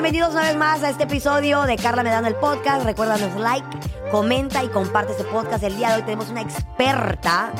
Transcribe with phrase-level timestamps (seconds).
[0.00, 2.84] bienvenidos una vez más a este episodio de Carla Medano el podcast.
[2.84, 3.66] Recuérdanos like,
[4.12, 5.64] comenta y comparte este podcast.
[5.64, 7.50] El día de hoy tenemos una experta,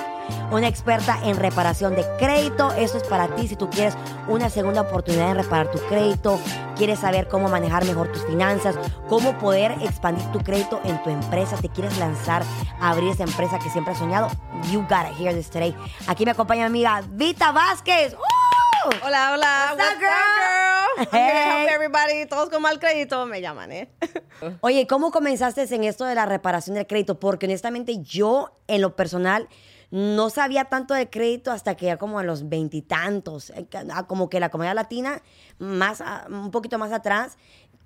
[0.52, 2.70] una experta en reparación de crédito.
[2.74, 3.96] Esto es para ti si tú quieres
[4.28, 6.38] una segunda oportunidad en reparar tu crédito,
[6.76, 8.76] quieres saber cómo manejar mejor tus finanzas,
[9.08, 12.44] cómo poder expandir tu crédito en tu empresa, te quieres lanzar
[12.80, 14.28] a abrir esa empresa que siempre has soñado.
[14.70, 15.74] You gotta hear this today.
[16.06, 18.14] Aquí me acompaña mi amiga Vita Vázquez.
[18.14, 18.37] ¡Uh!
[18.84, 19.74] Hola, hola.
[19.76, 21.06] What's up, girl?
[21.10, 21.66] To Hey.
[21.66, 22.26] help everybody.
[22.26, 23.90] Todos con mal crédito me llaman, ¿eh?
[24.60, 27.18] Oye, ¿cómo comenzaste en esto de la reparación del crédito?
[27.18, 29.48] Porque honestamente yo, en lo personal,
[29.90, 34.28] no sabía tanto de crédito hasta que ya como a los veintitantos, eh, ah, como
[34.28, 35.22] que la comunidad latina,
[35.58, 37.36] más, un poquito más atrás,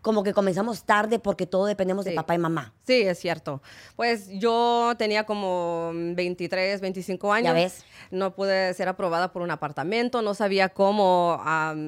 [0.02, 2.74] como que comenzamos tarde porque todo dependemos de papá y mamá.
[2.87, 3.62] Sí, es cierto.
[3.97, 7.47] Pues yo tenía como 23, 25 años.
[7.47, 7.84] Ya ves.
[8.10, 11.41] No pude ser aprobada por un apartamento, no sabía cómo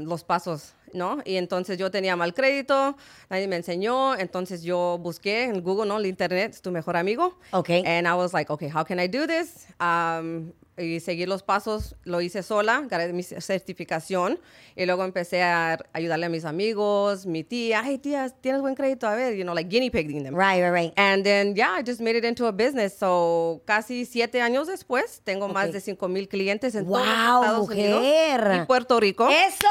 [0.06, 1.18] los pasos, ¿no?
[1.24, 2.96] Y entonces yo tenía mal crédito,
[3.28, 5.98] nadie me enseñó, entonces yo busqué en Google, ¿no?
[5.98, 7.38] El internet es tu mejor amigo.
[7.50, 7.70] Ok.
[7.84, 9.66] And I was like, okay, how can I do this?
[9.80, 14.40] Um, y seguir los pasos, lo hice sola, gané mi certificación
[14.74, 19.06] y luego empecé a ayudarle a mis amigos, mi tía, hey tía, tienes buen crédito,
[19.06, 20.34] a ver, you know, like guinea pigging them.
[20.34, 20.92] Right, right, right.
[20.96, 22.92] And then, yeah, I just made it into a business.
[22.98, 25.74] So, casi siete años después, tengo más Ok.
[25.74, 27.94] de cinco mil clientes en todos los ¡Wow, Estados mujer!
[28.40, 29.28] Unidos y Puerto Rico.
[29.30, 29.68] ¡Eso!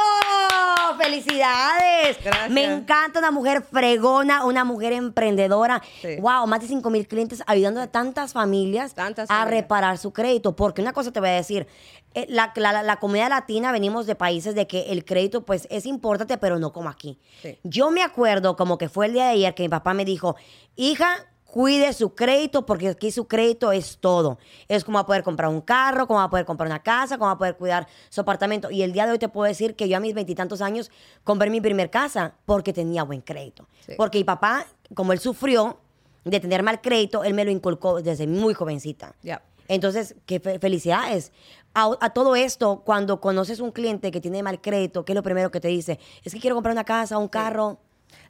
[0.98, 1.13] ¡Felicidades!
[1.22, 2.50] Gracias.
[2.50, 5.82] Me encanta una mujer fregona, una mujer emprendedora.
[6.02, 6.16] Sí.
[6.20, 6.48] ¡Wow!
[6.48, 9.62] Más de 5 mil clientes ayudando a tantas familias Tantas a familias.
[9.64, 10.56] reparar su crédito.
[10.56, 11.68] Porque una cosa te voy a decir,
[12.14, 15.86] eh, la, la- la comunidad latina venimos de países de que el crédito pues es
[15.86, 17.20] importante, pero no como aquí.
[17.42, 17.58] Sí.
[17.64, 20.36] Yo me acuerdo como que fue el día de ayer que mi papá me dijo,
[20.76, 24.40] hija, cuide su crédito porque aquí su crédito es todo.
[24.68, 27.20] Es como va a poder comprar un carro, como va a poder comprar una casa,
[27.20, 28.72] como va a poder cuidar su apartamento.
[28.72, 30.90] Y el día de hoy te puedo decir que yo a mis veintitantos años
[31.24, 33.68] compré mi primer casa porque tenía buen crédito.
[33.86, 33.94] Sí.
[33.96, 35.78] Porque mi papá, como él sufrió
[36.26, 39.14] de tener mal crédito, él me lo inculcó desde muy jovencita.
[39.22, 39.44] Yeah.
[39.68, 41.32] Entonces, qué fe- felicidades.
[41.76, 45.22] A, a todo esto, cuando conoces un cliente que tiene mal crédito, ¿qué es lo
[45.22, 46.00] primero que te dice?
[46.24, 47.78] Es que quiero comprar una casa, un carro.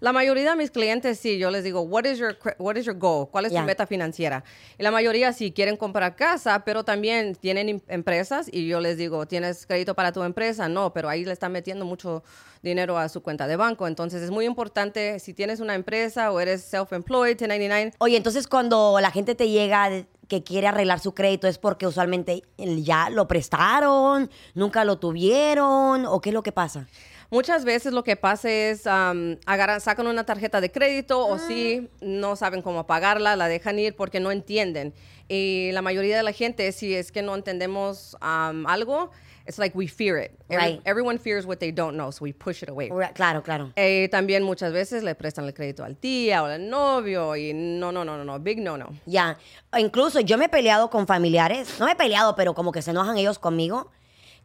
[0.03, 2.97] La mayoría de mis clientes sí, yo les digo, what is your what is your
[2.97, 3.29] goal?
[3.31, 4.43] ¿Cuál es tu meta financiera?
[4.77, 8.97] Y la mayoría sí quieren comprar casa, pero también tienen em- empresas y yo les
[8.97, 10.67] digo, ¿tienes crédito para tu empresa?
[10.67, 12.21] No, pero ahí le están metiendo mucho
[12.61, 16.39] dinero a su cuenta de banco, entonces es muy importante si tienes una empresa o
[16.41, 19.89] eres self-employed, 1099, Oye, entonces cuando la gente te llega
[20.27, 26.19] que quiere arreglar su crédito es porque usualmente ya lo prestaron, nunca lo tuvieron, o
[26.19, 26.87] qué es lo que pasa?
[27.33, 31.89] Muchas veces lo que pasa es um, agarran, sacan una tarjeta de crédito o sí,
[31.99, 34.93] no saben cómo pagarla, la dejan ir porque no entienden.
[35.27, 39.09] Y la mayoría de la gente, si es que no entendemos um, algo,
[39.47, 40.31] it's like we fear it.
[40.47, 40.81] Every- Right.
[40.85, 42.89] everyone fears what they don't know, so we push it away.
[43.15, 43.71] Claro, claro.
[43.77, 47.91] Eh, también muchas veces le prestan el crédito al tía o al novio y no,
[47.91, 48.89] no, no, no, no, big no, no.
[49.07, 49.39] Ya.
[49.75, 52.91] Incluso yo me he peleado con familiares, no me he peleado, pero como que se
[52.91, 53.89] enojan ellos conmigo.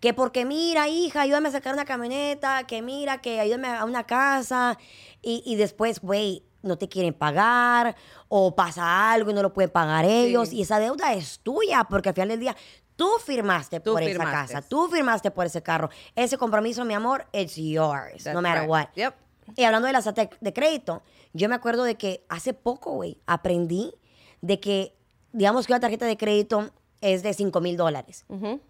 [0.01, 4.05] Que porque mira, hija, ayúdame a sacar una camioneta, que mira, que ayúdame a una
[4.05, 4.79] casa.
[5.23, 7.97] Y, y después, güey, no te quieren pagar
[8.29, 10.51] o pasa algo y no lo pueden pagar ellos.
[10.51, 10.57] Sí.
[10.59, 12.57] Y esa deuda es tuya porque al final del día
[12.97, 14.33] tú firmaste Tú por firmaste.
[14.33, 15.91] esa casa, tú firmaste por ese carro.
[16.15, 18.71] Ese compromiso, mi amor, it's yours, no matter right.
[18.71, 18.87] what.
[18.95, 19.15] Yep.
[19.57, 23.95] Y hablando de las de crédito, yo me acuerdo de que hace poco, güey, aprendí
[24.43, 24.95] de que,
[25.33, 26.71] digamos que una tarjeta de crédito
[27.01, 28.25] es de 5 mil dólares.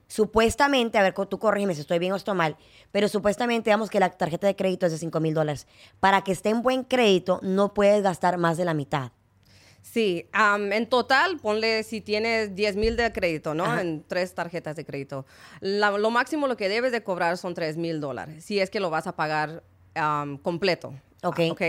[0.07, 2.57] Supuestamente, a ver, tú corrígeme si estoy bien o estoy mal,
[2.93, 5.67] pero supuestamente, digamos que la tarjeta de crédito es de 5 mil dólares.
[6.01, 9.13] Para que esté en buen crédito, no puedes gastar más de la mitad.
[9.81, 13.65] Sí, am, en total, ponle si tienes 10 mil de crédito, ¿no?
[13.65, 13.81] Ajá.
[13.81, 15.25] En tres tarjetas de crédito.
[15.61, 18.81] La- lo máximo lo que debes de cobrar son 3 mil dólares, si es que
[18.81, 19.63] lo vas a pagar
[20.43, 20.95] completo.
[21.23, 21.41] Ok.
[21.41, 21.63] Ah, ok.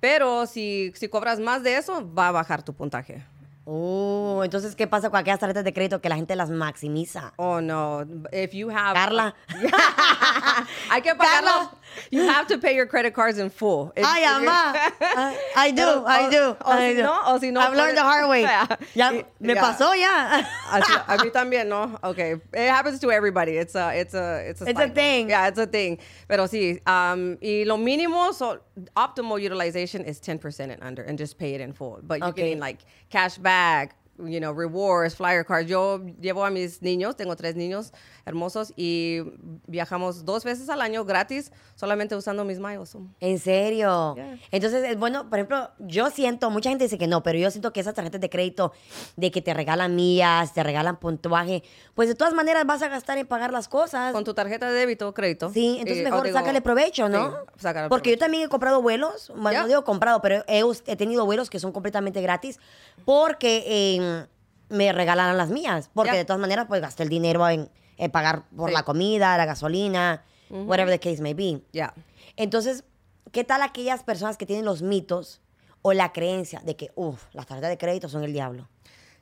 [0.00, 3.24] Pero si, si cobras más de eso, va a bajar tu puntaje.
[3.66, 7.32] Oh, entonces, ¿qué pasa con aquellas tarjetas de crédito que la gente las maximiza?
[7.36, 8.02] Oh, no.
[8.30, 8.94] If you have...
[8.94, 9.34] Carla.
[10.90, 11.70] Hay que pagarlo.
[12.10, 13.92] You have to pay your credit cards in full.
[13.96, 15.36] If- Ay, you're- mamá.
[15.56, 16.56] I do, I o- do.
[16.64, 17.02] o I si do.
[17.02, 18.42] no- o si no I've learned the hard way.
[18.94, 19.62] Ya, Y- me ya.
[19.62, 20.42] pasó ya.
[20.70, 21.98] Así- a mí también, ¿no?
[22.02, 22.32] Okay.
[22.52, 23.52] It happens to everybody.
[23.56, 25.28] It's a, it's a, it's a, It's a thing.
[25.30, 25.98] Yeah, it's a thing.
[26.28, 28.60] Pero sí, um, y lo mínimo, so
[28.96, 32.00] optimal utilization is 10% and under and just pay it in full.
[32.02, 32.42] But you're Okay.
[32.42, 32.80] getting like
[33.10, 35.68] cash back, you know, rewards, flyer cards.
[35.68, 37.90] Yo llevo a mis niños, tengo tres niños
[38.26, 39.20] hermosos y
[39.66, 42.96] viajamos dos veces al año gratis solamente usando mis miles.
[43.20, 44.14] ¿En serio?
[44.14, 44.38] Yeah.
[44.50, 47.72] Entonces, es bueno, por ejemplo, yo siento, mucha gente dice que no, pero yo siento
[47.72, 48.72] que esas tarjetas de crédito
[49.16, 51.62] de que te regalan millas, te regalan puntuaje,
[51.94, 54.12] pues de todas maneras vas a gastar en pagar las cosas.
[54.12, 55.50] Con tu tarjeta de débito o crédito.
[55.50, 57.30] Sí, entonces Y, mejor digo, sácale provecho, ¿no?
[57.30, 61.24] sí, sácale Porque yo también he comprado vuelos, bueno, no digo comprado, pero he, tenido
[61.24, 62.58] vuelos que son completamente gratis
[63.04, 64.26] porque eh,
[64.68, 65.90] me regalaron las mías.
[65.94, 68.74] Porque de todas maneras, pues gasté el dinero en, en pagar por Sí.
[68.74, 71.62] la comida, la gasolina, whatever the case may be.
[71.72, 71.94] Yeah.
[72.36, 72.84] Entonces,
[73.32, 75.40] ¿qué tal aquellas personas que tienen los mitos
[75.82, 78.68] o la creencia de que, uff, las tarjetas de crédito son el diablo?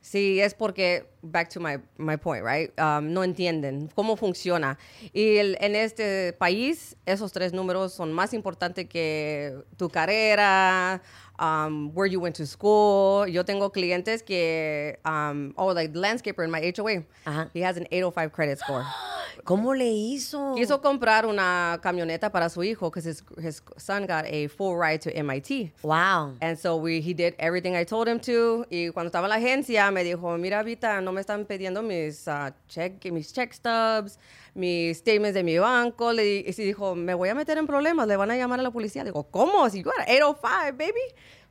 [0.00, 2.70] Sí, es porque, back to my, my point, right?
[2.78, 4.76] Um, no entienden cómo funciona.
[5.14, 11.00] Y el- en este país, esos tres números son más importantes que tu carrera,
[11.38, 13.26] um, where you went to school.
[13.26, 17.50] Yo tengo clientes que, um, oh, like landscaper in my HOA, Ajá.
[17.54, 18.84] he has an 805 credit score.
[19.44, 20.54] ¿Cómo le hizo?
[20.54, 25.00] Quiso comprar una camioneta para su hijo because his, his son got a full ride
[25.00, 25.72] to MIT.
[25.82, 26.34] Wow.
[26.40, 28.66] And so we, he did everything I told him to.
[28.70, 32.26] Y cuando estaba en la agencia, me dijo, mira, Vita, no me están pidiendo mis,
[32.28, 34.18] ah, check, mis check stubs,
[34.54, 36.12] mis statements de mi banco.
[36.12, 38.62] Le, y sí dijo, me voy a meter en problemas, le van a llamar a
[38.62, 39.04] la policía.
[39.04, 39.68] Digo, ¿cómo?
[39.70, 41.00] Si got an 805, baby.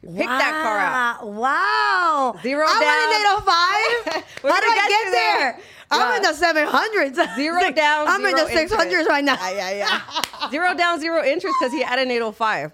[0.02, 1.36] Pick that car up.
[1.36, 2.36] Wow.
[2.42, 2.98] Zero I'm down.
[2.98, 4.44] in an 805.
[4.44, 5.40] We're How do I get get you there?
[5.40, 5.60] there.
[5.92, 6.16] I'm Yeah.
[6.18, 7.36] in the 700s.
[7.36, 9.10] Zero down, I'm in the zero 600s interest.
[9.10, 9.36] right now.
[10.50, 12.72] zero down, zero interest because he had an 805.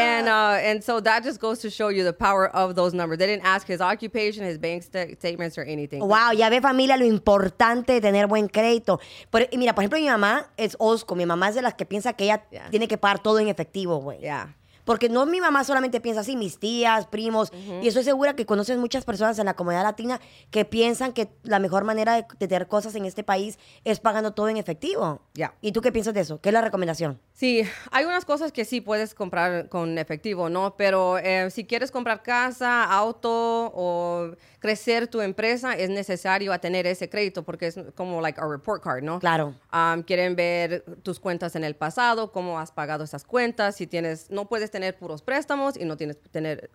[0.00, 3.18] and uh, and so that just goes to show you the power of those numbers.
[3.18, 6.00] They didn't ask his occupation, his bank sta- statements, or anything.
[6.06, 9.00] Wow, ya ve familia lo importante de tener buen crédito.
[9.30, 11.14] Pero, mira, por ejemplo, mi mamá es osco.
[11.14, 12.70] Mi mamá es de las que piensa que ella Yeah.
[12.70, 14.18] tiene que pagar todo en efectivo, güey.
[14.20, 14.54] Yeah.
[14.84, 17.52] Porque no mi mamá solamente piensa así, mis tías, primos.
[17.82, 21.58] Y estoy segura que conoces muchas personas en la comunidad latina que piensan que la
[21.58, 25.20] mejor manera de, de tener cosas en este país es pagando todo en efectivo.
[25.34, 25.54] Ya.
[25.60, 26.40] ¿Y tú qué piensas de eso?
[26.40, 27.20] ¿Qué es la recomendación?
[27.32, 30.76] Sí, hay unas cosas que sí puedes comprar con efectivo, ¿no?
[30.76, 36.86] Pero eh, si quieres comprar casa, auto o crecer tu empresa, es necesario a tener
[36.86, 39.18] ese crédito porque es como like a report card, ¿no?
[39.18, 39.54] Claro.
[39.72, 44.30] Um, quieren ver tus cuentas en el pasado, cómo has pagado esas cuentas, si tienes,
[44.30, 46.70] no puedes tener puros préstamos y no tienes tener,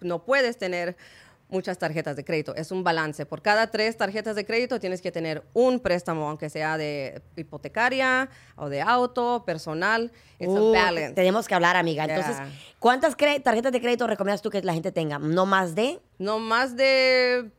[0.00, 0.96] no puedes tener
[1.52, 2.54] muchas tarjetas de crédito.
[2.56, 3.24] Es un balance.
[3.26, 8.28] Por cada tres tarjetas de crédito tienes que tener un préstamo, aunque sea de hipotecaria
[8.56, 10.10] o de auto, personal.
[10.38, 11.14] It's Uh, a balance.
[11.14, 12.06] tenemos que hablar, amiga.
[12.06, 12.16] Yeah.
[12.16, 12.42] Entonces,
[12.78, 15.18] ¿cuántas tarjetas de crédito recomiendas tú que la gente tenga?
[15.18, 16.00] ¿No más de?
[16.18, 17.50] No más de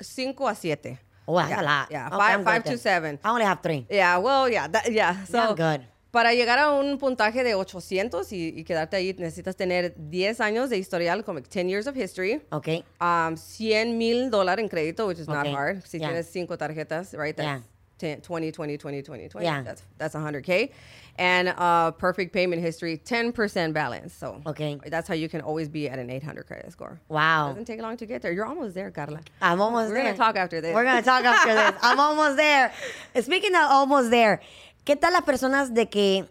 [0.00, 1.00] 5 a 7.
[1.30, 1.90] Oh, that's yeah, a lot.
[1.90, 2.78] Yeah, Okay, five, five to.
[2.78, 3.20] 7.
[3.24, 3.86] I only have three.
[3.90, 5.24] Yeah, well, yeah, that- yeah.
[5.26, 5.82] So, good.
[6.18, 10.68] Para llegar a un puntaje de 800 y, y quedarte ahí, necesitas tener 10 años
[10.68, 12.82] de historial, como 10 years of history, Ok.
[13.00, 15.52] um, 100 mil dólares en crédito, which is not Okay.
[15.54, 15.84] hard.
[15.86, 16.08] Si Yeah.
[16.08, 17.38] tienes cinco tarjetas, right?
[17.38, 17.58] Yeah.
[17.58, 17.68] That's
[17.98, 19.44] 10, 20, 20, 20, 20, 20.
[19.44, 19.62] Yeah.
[19.62, 20.72] That's, that's 100K.
[21.20, 24.12] And uh, perfect payment history, 10% balance.
[24.14, 24.78] So Okay.
[24.88, 27.00] that's how you can always be at an 800 credit score.
[27.08, 27.46] Wow.
[27.46, 28.32] It Doesn't take long to get there.
[28.32, 29.20] You're almost there, Carla.
[29.42, 30.04] I'm almost We're there.
[30.04, 30.74] gonna talk after this.
[30.74, 31.72] We're gonna talk after this.
[31.82, 32.72] I'm almost there.
[33.20, 34.40] Speaking of almost there,
[34.88, 36.24] ¿qué tal las personas de que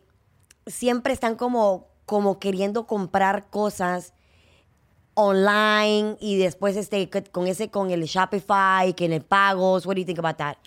[0.65, 4.15] siempre están como, como queriendo comprar cosas
[5.13, 9.85] online y después este con ese con el Shopify, que en el pagos?
[9.85, 10.57] What do you think about that?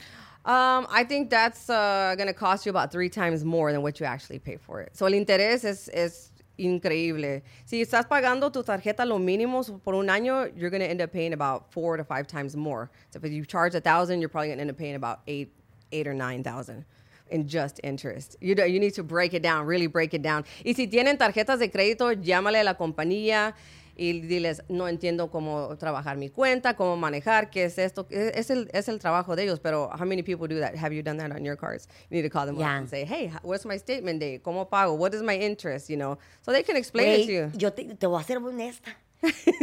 [0.44, 3.98] Um, I think that's uh, going to cost you about three times more than what
[3.98, 4.96] you actually pay for it.
[4.96, 7.42] So el interés es, es increíble.
[7.64, 11.10] Si estás pagando tu tarjeta lo mínimo por un año, you're going to end up
[11.10, 12.88] paying about four to five times more.
[13.10, 15.52] So if you charge a thousand, you're probably going to end up paying about eight,
[15.90, 16.84] eight or nine thousand
[17.30, 18.36] in just interest.
[18.40, 20.44] You know, you need to break it down, really break it down.
[20.64, 23.54] Y si tienen tarjetas de crédito, llámale a la compañía
[23.96, 28.06] y diles, no entiendo cómo trabajar mi cuenta, cómo manejar, qué es esto.
[28.10, 30.74] Es el, es el trabajo de ellos, pero how many people do that?
[30.74, 31.86] Have you done that on your cards?
[32.08, 32.76] You need to call them Yeah.
[32.76, 34.42] up and say, hey, what's my statement date?
[34.42, 34.94] ¿Cómo pago?
[34.94, 35.90] What is my interest?
[35.90, 37.50] You know, so they can explain it to you.
[37.58, 38.94] yo te, te voy a ser honesta.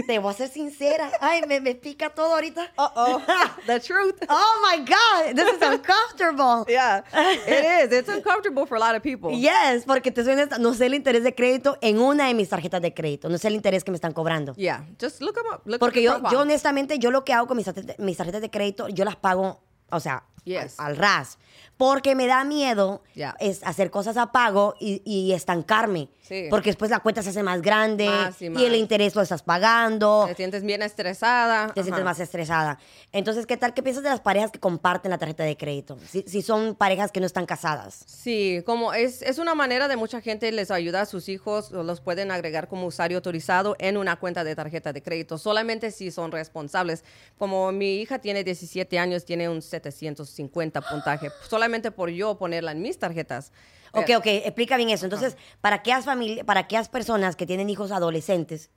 [0.07, 1.11] Te voy a ser sincera.
[1.19, 2.71] Ay, me, me pica todo ahorita.
[2.77, 3.21] Uh-oh.
[3.67, 4.15] the truth.
[4.29, 6.65] Oh my God, this is uncomfortable.
[6.69, 7.03] Yeah,
[7.47, 7.99] it is.
[7.99, 9.31] It's uncomfortable for a lot of people.
[9.31, 12.49] Yes, porque te soy honesta, no sé el interés de crédito en una de mis
[12.49, 14.53] tarjetas de crédito, no sé el interés que me están cobrando.
[14.55, 15.61] Yeah, just look them up.
[15.65, 18.49] Look Porque yo, yo honestamente, yo lo que hago con mis tarjetas, mis tarjetas de
[18.49, 20.79] crédito, yo las pago o sea, Yes.
[20.79, 21.37] al, al ras.
[21.77, 23.35] Porque me da miedo Ya.
[23.39, 26.09] es hacer cosas a pago y, y estancarme.
[26.21, 26.47] Sí.
[26.49, 28.61] Porque después la cuenta se hace más grande Más y y, más.
[28.63, 30.25] el interés lo estás pagando.
[30.27, 31.67] Te sientes bien estresada.
[31.67, 32.03] Te sientes Ajá.
[32.03, 32.79] más estresada.
[33.13, 33.73] Entonces, ¿qué tal?
[33.73, 35.97] ¿Qué piensas de las parejas que comparten la tarjeta de crédito?
[36.09, 38.03] Si, si son parejas que no están casadas.
[38.07, 42.01] Sí, como es, es una manera de mucha gente les ayuda a sus hijos, los
[42.01, 46.31] pueden agregar como usuario autorizado en una cuenta de tarjeta de crédito, solamente si son
[46.33, 47.05] responsables.
[47.37, 52.81] Como mi hija tiene 17 años, tiene un 750 puntaje, solamente por yo ponerla en
[52.81, 53.51] mis tarjetas.
[53.93, 55.05] Ok, Eh, ok, explica bien eso.
[55.05, 58.69] Entonces, para aquellas familias, para aquellas personas que tienen hijos adolescentes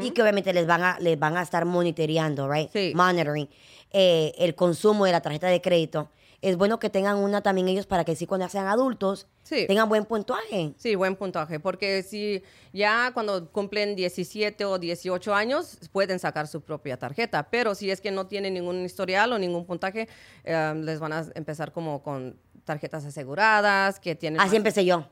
[0.00, 2.68] y que obviamente les van a, les van a estar monitoreando, right?
[2.72, 2.92] Sí.
[2.96, 3.48] Monitoring
[3.92, 6.10] eh, el consumo de la tarjeta de crédito.
[6.40, 9.66] Es bueno que tengan una también ellos para que sí cuando sean adultos Sí.
[9.66, 10.74] tengan buen puntuaje.
[10.76, 12.42] Sí, buen puntaje, porque si
[12.72, 18.00] ya cuando cumplen 17 o 18 años pueden sacar su propia tarjeta, pero si es
[18.00, 20.06] que no tienen ningún historial o ningún puntaje,
[20.44, 22.36] eh, les van a empezar como con
[22.68, 24.40] tarjetas aseguradas, que tienen...
[24.40, 25.08] Así más- empecé yo.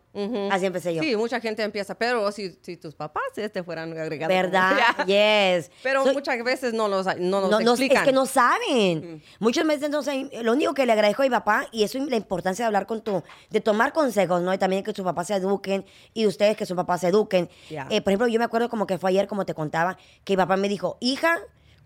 [0.50, 1.02] Así empecé yo.
[1.02, 4.28] Sí, mucha gente empieza, pero si, si tus papás te fueran agregados.
[4.34, 4.76] ¿Verdad?
[5.06, 5.70] Yes.
[5.82, 7.98] Pero muchas veces no los, no no, explican.
[7.98, 9.22] es que no saben.
[9.40, 10.30] Muchas veces no saben.
[10.42, 12.86] Lo único que le agradezco a mi papá, y eso es la importancia de hablar
[12.86, 14.54] con tu, de tomar consejos, ¿no?
[14.54, 15.84] Y también que sus papás se eduquen
[16.14, 17.48] y ustedes que sus papás se eduquen.
[17.70, 20.36] Eh, por ejemplo, yo me acuerdo como que fue ayer, como te contaba, que mi
[20.38, 21.38] papá me dijo, hija,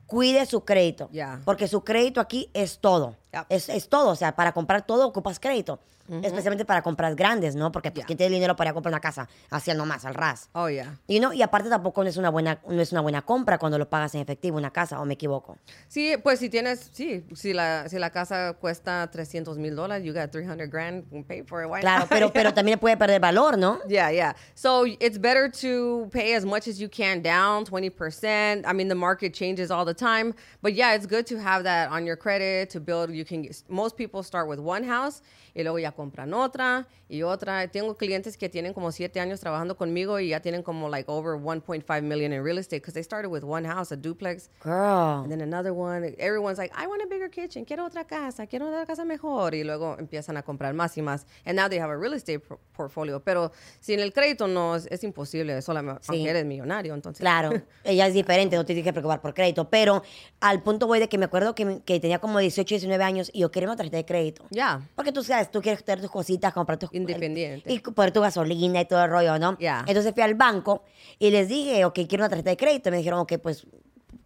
[0.07, 1.09] cuide su crédito.
[1.45, 3.17] Porque su crédito aquí es todo.
[3.49, 4.11] Es, es todo.
[4.11, 5.81] O sea, para comprar todo ocupas crédito.
[6.11, 7.71] Especialmente para compras grandes, ¿no?
[7.71, 8.07] Porque pues, Ya.
[8.07, 9.29] ¿quién tiene dinero para comprar una casa?
[9.49, 10.49] Así nomás, al ras.
[10.55, 10.99] Oh, yeah.
[11.07, 13.79] Y, no, y aparte tampoco no es, una buena, no es una buena compra cuando
[13.79, 15.57] lo pagas en efectivo, una casa, o me equivoco.
[15.87, 20.13] Sí, pues si tienes, sí, si la, si la casa cuesta 300 mil dólares, you
[20.13, 21.71] got 300 grand, you pay for it.
[21.71, 23.79] Why Claro, pero, pero también puede perder valor, ¿no?
[23.87, 24.35] Yeah, yeah.
[24.55, 28.65] So it's better to pay as much as you can down, 20%.
[28.67, 30.35] I mean, the market changes all the time.
[30.61, 33.11] But yeah, it's good to have that on your credit to build.
[33.21, 35.21] You can, most people start with one house
[35.55, 37.67] y luego ya compran otra y otra.
[37.69, 41.37] Tengo clientes que tienen como siete años trabajando conmigo y ya tienen como like over
[41.39, 44.49] 1.5 million in real estate because they started with one house, a duplex.
[44.63, 45.23] Girl.
[45.23, 46.05] And then another one.
[46.19, 47.65] Everyone's like, I want a bigger kitchen.
[47.65, 48.47] Quiero otra casa.
[48.47, 49.55] Quiero otra casa mejor.
[49.55, 51.27] Y luego empiezan a comprar más y más.
[51.45, 52.41] And now they have a real estate
[52.73, 53.21] portfolio.
[53.21, 55.61] Pero sin el crédito no es, es imposible.
[55.63, 56.13] Solamente Sí.
[56.13, 56.95] aunque eres millonario.
[56.95, 57.21] Entonces.
[57.21, 57.51] Claro,
[57.85, 59.69] ella es diferente, no te tienes que preocupar por crédito.
[59.69, 60.03] Pero
[60.41, 63.41] al punto voy de que me acuerdo que, que tenía como 18, 19 años y
[63.41, 64.45] yo quería una tarjeta de crédito.
[64.51, 64.87] Ya.
[64.95, 66.91] Porque tú sabes, tú quieres tener tus cositas, comprar tus...
[66.93, 67.73] Independiente.
[67.73, 69.57] Y poner tu gasolina y todo el rollo, ¿no?
[69.59, 69.85] Ya.
[69.87, 70.83] Entonces fui al banco
[71.19, 72.91] y les dije, ok, quiero una tarjeta de crédito.
[72.91, 73.67] Me dijeron, ok, pues,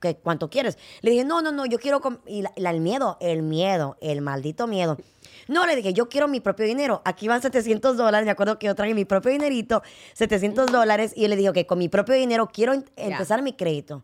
[0.01, 0.79] ¿qué, ¿cuánto quieres?
[1.03, 2.01] Le dije, no, no, no, yo quiero...
[2.01, 2.19] com-".
[2.27, 4.97] Y la- la- el miedo, el miedo, el maldito miedo.
[5.47, 7.03] No, le dije, yo quiero mi propio dinero.
[7.05, 8.25] Aquí van 700 dólares.
[8.25, 9.83] Me acuerdo que yo traje mi propio dinerito,
[10.15, 11.13] 700 dólares.
[11.15, 14.03] Y yo le dije, ok, con mi propio dinero quiero em- empezar mi crédito.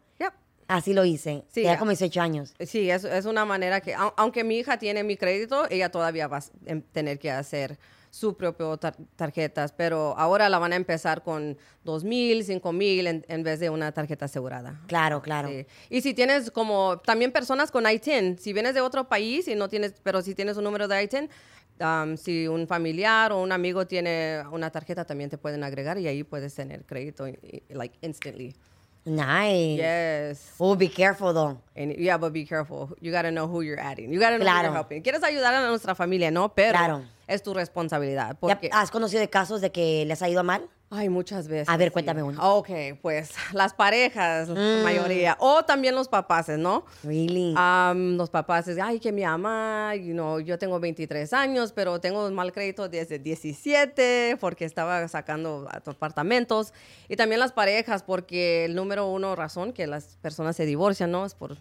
[0.70, 1.44] Así lo hice.
[1.52, 1.78] Sí, ya.
[1.78, 2.54] como 18 años.
[2.60, 6.28] Sí, es, es una manera que, au- aunque mi hija tiene mi crédito, ella todavía
[6.28, 7.78] va a em- tener que hacer
[8.12, 13.06] su propio tar- tarjetas, pero ahora la van a empezar con dos mil, cinco mil
[13.06, 14.80] en, vez de una tarjeta asegurada.
[14.86, 15.48] Claro, claro.
[15.48, 15.66] Sí.
[15.90, 19.68] Y si tienes como también personas con ITIN, si vienes de otro país y no
[19.68, 21.28] tienes, pero si tienes un número de ITIN,
[21.80, 26.06] um, si un familiar o un amigo tiene una tarjeta, también te pueden agregar y
[26.08, 27.26] ahí puedes tener crédito,
[27.68, 28.54] like instantly.
[29.04, 29.78] Nice.
[29.78, 30.54] Yes.
[30.58, 31.58] Oh, be careful, though.
[31.74, 32.94] And yeah, but be careful.
[33.00, 34.12] You got to know who you're adding.
[34.12, 34.64] You got to know who Claro.
[34.68, 35.02] you're helping.
[35.02, 36.50] Quieres ayudar a nuestra familia, ¿no?
[36.54, 37.02] Pero Claro.
[37.26, 38.28] es tu responsabilidad.
[38.28, 40.68] ¿Ya Porque ¿Has conocido de casos de que les ha ido mal?
[40.92, 41.68] Ay, muchas veces.
[41.68, 41.92] A ver, sí.
[41.92, 42.56] cuéntame uno.
[42.58, 42.68] Ok,
[43.00, 44.54] pues las parejas, Mm.
[44.54, 45.36] la mayoría.
[45.38, 46.84] O también los papás, ¿no?
[47.04, 47.54] Really?
[47.56, 52.26] Am, los papás ay, que mi mamá, you know, yo tengo 23 años, pero tengo
[52.26, 56.72] un mal crédito desde 17 porque estaba sacando apartamentos.
[57.08, 61.24] Y también las parejas, porque el número uno razón que las personas se divorcian, ¿no?
[61.24, 61.56] Es por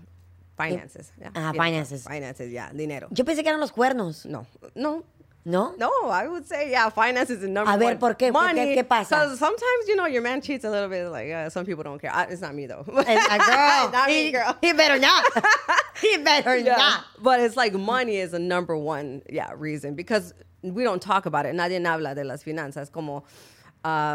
[0.57, 1.13] finances.
[1.19, 1.27] ya.
[1.35, 2.03] Ajá, Dinero, finances.
[2.07, 3.07] Finances, ya, dinero.
[3.11, 4.45] Yo pensé que eran los cuernos, No,
[4.75, 5.03] no,
[5.45, 5.73] ¿no?
[5.77, 7.97] no, I would say, yeah, finance is the number A ver, one.
[7.97, 8.31] ¿por qué?
[8.31, 8.55] ¿Por qué?
[8.55, 9.35] Money, ¿Qué pasa?
[9.37, 11.07] sometimes, you know, your man cheats a little bit.
[11.09, 12.11] Like, uh, some people don't care.
[12.13, 12.83] I, it's not me, though.
[13.07, 13.91] Eh, a girl.
[13.91, 14.55] not he, me, girl.
[14.61, 15.25] he better not.
[16.01, 16.75] he better Yeah.
[16.75, 17.05] not.
[17.21, 21.45] But it's like money is the number one, yeah, reason because we don't talk about
[21.45, 21.55] it.
[21.55, 22.91] Nadie habla de las finanzas.
[22.91, 23.23] Como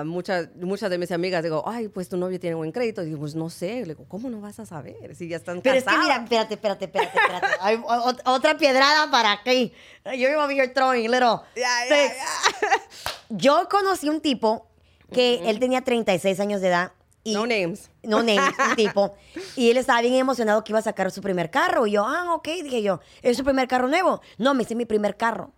[0.05, 3.03] muchas, muchas de mis amigas digo, ay, pues tu novio tiene buen crédito.
[3.03, 3.81] Y digo, pues no sé.
[3.81, 6.05] Le digo, ¿cómo no vas a saber si ya están Pero es que casados?
[6.07, 7.47] mira, espérate, espérate, espérate, espérate.
[7.61, 7.83] Hay
[8.27, 9.73] otra piedrada para aquí.
[10.17, 13.19] You're over here throwing little Yeah, yeah, sticks.
[13.31, 14.67] Yo conocí un tipo
[15.13, 16.93] que él tenía 36 años de edad.
[17.27, 17.91] Y No names.
[18.03, 19.15] No names, un tipo.
[19.57, 21.87] Y él estaba bien emocionado que iba a sacar su primer carro.
[21.87, 24.21] Y yo, ah, ok, dije yo, ¿es su primer carro nuevo?
[24.37, 25.53] No, me dice mi primer carro.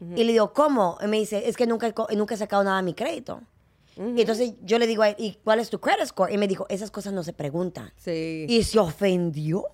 [0.00, 0.96] Y le digo, ¿cómo?
[1.02, 3.42] Y me dice, es que nunca, nunca he sacado nada de mi crédito.
[3.96, 6.32] Y entonces yo le digo a él, ¿y cuál es tu credit score?
[6.32, 7.92] Y me dijo, esas cosas no se preguntan.
[7.96, 8.46] Sí.
[8.48, 9.64] Y se ofendió.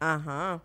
[0.00, 0.62] Ajá.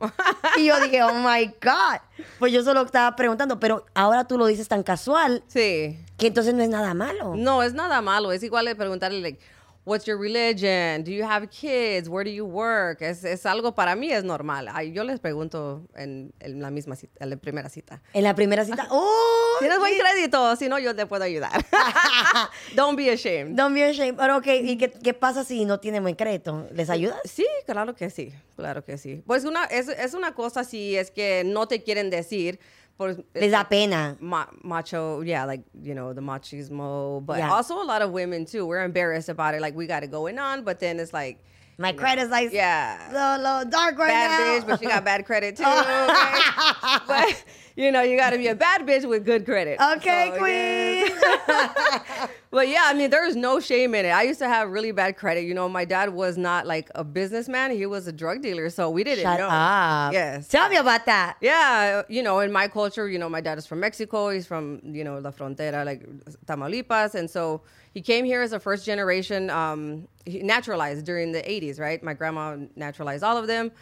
[0.58, 2.00] y yo dije, oh my God.
[2.40, 5.96] Pues yo solo estaba preguntando, pero ahora tú lo dices tan casual Sí.
[6.16, 7.34] que entonces no es nada malo.
[7.36, 8.32] No, es nada malo.
[8.32, 9.40] Es igual de preguntarle, like,
[9.84, 11.02] what's your religion?
[11.02, 12.08] Do you have kids?
[12.08, 13.02] Where do you work?
[13.02, 14.68] Es, es algo para mí es normal.
[14.72, 18.02] Ay, yo les pregunto en, en la misma cita, en la primera cita.
[18.12, 19.56] En la primera cita, ¡oh!
[19.58, 20.56] ¿Tienes buen crédito?
[20.56, 21.64] Si no, yo te puedo ayudar.
[22.74, 23.56] Don't be ashamed.
[23.56, 24.16] Don't be ashamed.
[24.16, 26.66] Pero, ok, ¿y qué, qué pasa si no tiene buen crédito?
[26.72, 27.20] ¿Les ayudas?
[27.24, 29.22] Sí, claro que sí, claro que sí.
[29.26, 32.58] Pues una, es, es una cosa si es que no te quieren decir.
[32.96, 34.16] Por, Les da pena.
[34.20, 37.24] ma- macho, yeah, like, you know, the machismo.
[37.26, 37.50] But Yeah.
[37.52, 38.64] also a lot of women, too.
[38.66, 39.60] We're embarrassed about it.
[39.60, 41.42] Like, we got it going on, but then it's like,
[41.76, 43.10] My credit's like yeah.
[43.10, 44.60] so little dark right bad now.
[44.60, 45.64] bitch, but she got bad credit too.
[45.64, 47.44] but
[47.76, 49.80] you know, you got to be a bad bitch with good credit.
[49.80, 52.28] Okay, So, queen.
[52.54, 54.10] But yeah, I mean, there's no shame in it.
[54.10, 55.42] I used to have really bad credit.
[55.42, 58.90] You know, my dad was not like a businessman; he was a drug dealer, so
[58.90, 59.48] we didn't Shut know.
[59.48, 60.12] up.
[60.12, 60.46] Yes.
[60.46, 61.36] Tell me about that.
[61.40, 64.30] Yeah, you know, in my culture, you know, my dad is from Mexico.
[64.30, 66.06] He's from, you know, La Frontera, like
[66.46, 67.16] Tamaulipas.
[67.16, 67.62] And so
[67.92, 72.00] he came here as a first generation, um, he naturalized during the 80s, right?
[72.04, 73.72] My grandma naturalized all of them.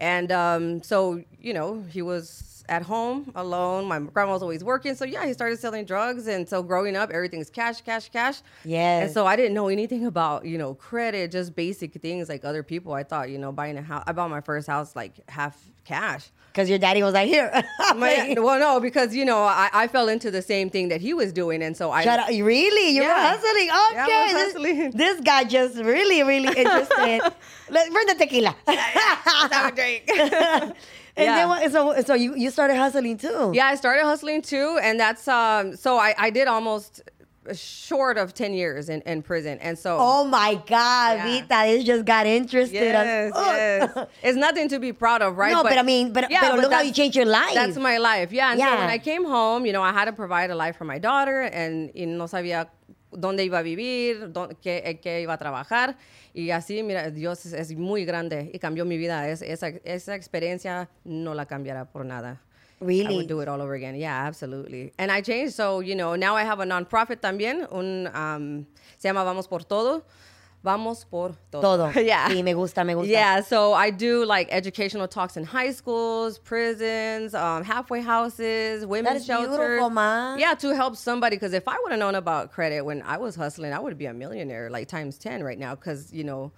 [0.00, 3.86] And um, so, you know, he was at home alone.
[3.86, 4.94] My grandma was always working.
[4.94, 6.26] So, yeah, he started selling drugs.
[6.26, 8.40] And so growing up, everything's cash, cash, cash.
[8.64, 9.00] Yeah.
[9.00, 12.62] And so I didn't know anything about, you know, credit, just basic things like other
[12.62, 12.92] people.
[12.94, 16.30] I thought, you know, buying a house, I bought my first house like half cash.
[16.52, 17.52] Because your daddy was like, here.
[17.96, 21.14] My, well, no, because you know I, I fell into the same thing that he
[21.14, 22.02] was doing, and so I.
[22.02, 22.28] Shut up.
[22.30, 22.96] Really?
[22.96, 23.30] You were Yeah.
[23.36, 23.66] hustling?
[23.66, 24.22] Yeah, I Okay.
[24.24, 24.90] was this- hustling.
[24.96, 27.20] This, guy just really, really interested.
[27.70, 28.56] Let's bring the tequila.
[28.66, 30.10] Let's have a drink.
[31.18, 31.34] And Yeah.
[31.36, 33.52] then what, so, so you, you started hustling too.
[33.54, 35.76] yeah, I started hustling too, and that's um.
[35.76, 37.02] So I, I did almost
[37.54, 39.96] short of ten years in, in prison, and so.
[39.98, 41.40] Oh my God, Yeah.
[41.48, 42.74] Vita, this just got interested.
[42.74, 44.06] Yes, yes.
[44.22, 45.52] It's nothing to be proud of, right?
[45.52, 47.54] No, but I mean, but- yeah, but look how you changed your life.
[47.54, 48.50] That's my life, yeah.
[48.52, 50.84] And so when I came home, you know, I had to provide a life for
[50.84, 52.68] my daughter, and, y no sabía
[53.12, 55.96] dónde iba a vivir, dó- qué, iba a trabajar.
[56.34, 59.28] Y así, mira, Dios es, es muy grande y cambió mi vida.
[59.28, 62.40] Es, esa, esa experiencia no la cambiará por nada.
[62.80, 63.16] I Really?
[63.16, 63.96] would do it all over again.
[63.96, 64.92] Yeah, absolutely.
[64.98, 65.54] And I changed.
[65.54, 67.66] So, you know, now I have a nonprofit también.
[67.72, 68.66] Un, um,
[68.98, 70.04] se llama Vamos por Todo.
[70.62, 71.62] Vamos por todo.
[71.62, 72.00] Todo.
[72.00, 72.28] yeah.
[72.28, 73.08] Sí, me gusta, me gusta.
[73.08, 79.24] Yeah, so I do like educational talks in high schools, prisons, um, halfway houses, women's
[79.24, 79.56] shelters.
[79.56, 80.34] beautiful, Ma.
[80.36, 81.36] Yeah, to help somebody.
[81.36, 84.06] Because if I would have known about credit when I was hustling, I would be
[84.06, 85.76] a millionaire, like times 10 right now.
[85.76, 86.52] Because, you know,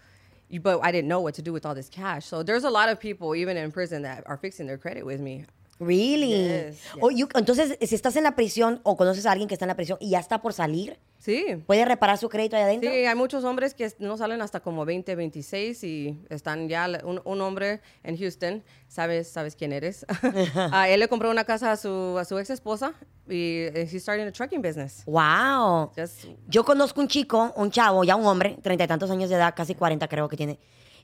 [0.62, 2.26] but I didn't know what to do with all this cash.
[2.26, 5.21] So there's a lot of people, even in prison, that are fixing their credit with
[5.21, 5.45] me.
[5.80, 6.44] Really?
[6.68, 9.64] Yes, O you- entonces, si estás en la prisión o conoces a alguien que está
[9.64, 11.44] en la prisión y ya está por salir, Sí.
[11.66, 12.90] ¿puede reparar su crédito ahí adentro?
[12.90, 17.21] Sí, hay muchos hombres que no salen hasta como 20, 26 y están ya, un,
[17.25, 20.06] un hombre en Houston, sabes, sabes quién eres.
[20.73, 22.93] Ah, él le compró una casa a su, a su ex esposa
[23.28, 25.02] y eh, he's starting a trucking business.
[25.06, 25.90] Wow.
[25.97, 29.36] Just, Yo conozco un chico, un chavo, ya un hombre, treinta y tantos años de
[29.36, 30.58] edad, casi 40 creo que tiene.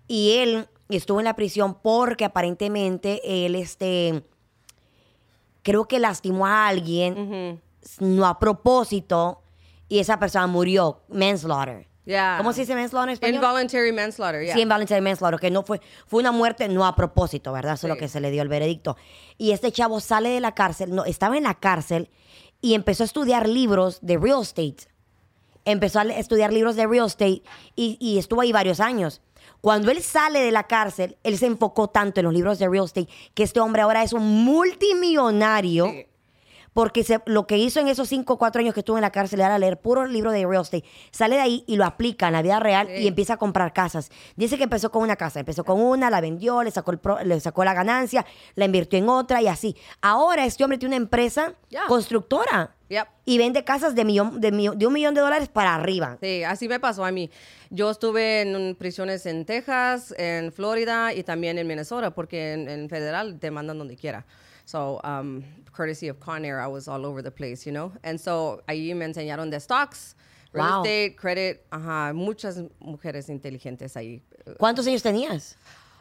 [0.08, 4.22] Y él estuvo en la prisión porque aparentemente él, este,
[5.66, 7.60] creo que lastimó a alguien,
[7.98, 9.42] no a propósito,
[9.88, 11.02] y esa persona murió.
[11.08, 11.88] Manslaughter.
[12.04, 12.36] yeah.
[12.38, 13.34] ¿Cómo se dice manslaughter en español?
[13.34, 14.54] Involuntary manslaughter, yeah.
[14.54, 17.74] Sí, involuntary manslaughter, que no fue, fue una muerte no a propósito, ¿verdad?
[17.74, 18.96] Eso es lo que se le dio el veredicto.
[19.38, 22.10] Y este chavo sale de la cárcel, no, estaba en la cárcel
[22.60, 24.86] y empezó a estudiar libros de real estate.
[25.64, 27.42] Empezó a estudiar libros de real estate
[27.74, 29.20] y, y estuvo ahí varios años.
[29.60, 32.84] Cuando él sale de la cárcel, él se enfocó tanto en los libros de real
[32.84, 35.92] estate que este hombre ahora es un multimillonario.
[36.76, 39.10] Porque se- lo que hizo en esos cinco o cuatro años que estuvo en la
[39.10, 40.84] cárcel era leer puro libro de real estate.
[41.10, 44.10] Sale de ahí y lo aplica en la vida real y empieza a comprar casas.
[44.36, 45.40] Dice que empezó con una casa.
[45.40, 48.98] Empezó con una, la vendió, le sacó, el pro- le sacó la ganancia, la invirtió
[48.98, 49.74] en otra y así.
[50.02, 51.54] Ahora este hombre tiene una empresa
[51.88, 53.06] constructora Yep.
[53.24, 56.18] y vende casas de, millón, de, de un millón de dólares para arriba.
[56.20, 57.30] Sí, así me pasó a mí.
[57.70, 62.88] Yo estuve en prisiones en Texas, en Florida y también en Minnesota, porque en, en
[62.88, 64.24] federal te mandan donde quiera.
[64.66, 67.92] So, um, courtesy of Con Air, I was all over the place, you know?
[68.02, 70.16] And so, ahí me enseñaron de stocks,
[70.52, 70.82] real Wow.
[70.84, 74.22] estate, credit, ajá, muchas mujeres inteligentes ahí.
[74.58, 75.56] ¿Cuántos años tenías?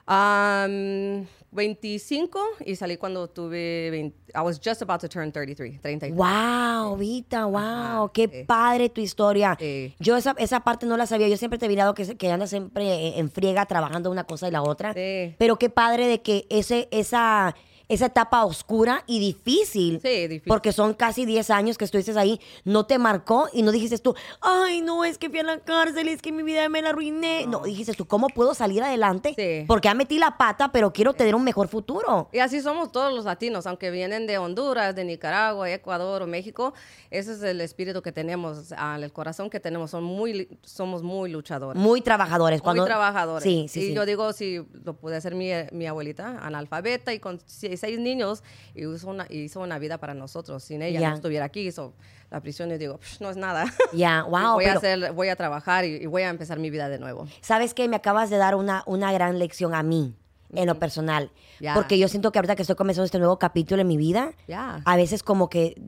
[0.07, 6.13] Um, 25 y salí cuando tuve 20, I was just about to turn 33, 33.
[6.15, 9.57] Wow, Vita, wow, Ajá, qué padre tu historia.
[9.99, 11.27] Yo esa, esa parte no la sabía.
[11.27, 14.51] Yo siempre te he mirado que, que andas siempre en friega trabajando una cosa y
[14.51, 14.93] la otra.
[14.93, 17.55] Pero qué padre de que ese, esa,
[17.87, 19.99] esa etapa oscura y difícil.
[20.01, 20.47] Sí, difícil.
[20.47, 24.15] Porque son casi 10 años que estuviste ahí, no te marcó y no dijiste tú,
[24.41, 27.45] ay, no, es que fui a la cárcel, es que mi vida me la arruiné.
[27.47, 29.33] No, dijiste tú, ¿cómo puedo salir adelante?
[29.35, 29.65] Sí.
[29.67, 32.29] Porque ya metí la pata, pero quiero tener un mejor futuro.
[32.31, 36.73] Y así somos todos los latinos, aunque vienen de Honduras, de Nicaragua, Ecuador o México,
[37.11, 41.81] ese es el espíritu que tenemos, el corazón que tenemos, son muy, somos muy luchadores.
[41.81, 42.61] Muy trabajadores.
[42.61, 43.43] Cuando, muy trabajadores.
[43.43, 43.93] Sí, sí, y sí.
[43.93, 47.39] yo digo, si lo pude hacer mi, mi abuelita, analfabeta y con
[47.77, 50.63] se- seis niños, y hizo una, hizo una vida para nosotros.
[50.63, 51.09] Sin ella Ya.
[51.09, 51.93] no estuviera aquí, hizo
[52.31, 53.65] la prisión y digo, "Psh, no es nada.
[53.93, 56.69] Ya, wow, voy, pero- a hacer, voy a trabajar y, y voy a empezar mi
[56.69, 57.27] vida de nuevo.
[57.41, 57.87] ¿Sabes qué?
[57.87, 60.15] Me acabas de dar una, una gran lección a mí,
[60.53, 61.31] en lo personal.
[61.59, 61.73] Ya.
[61.73, 64.81] Porque yo siento que ahorita que estoy comenzando este nuevo capítulo en mi vida, Ya.
[64.85, 65.79] a veces como que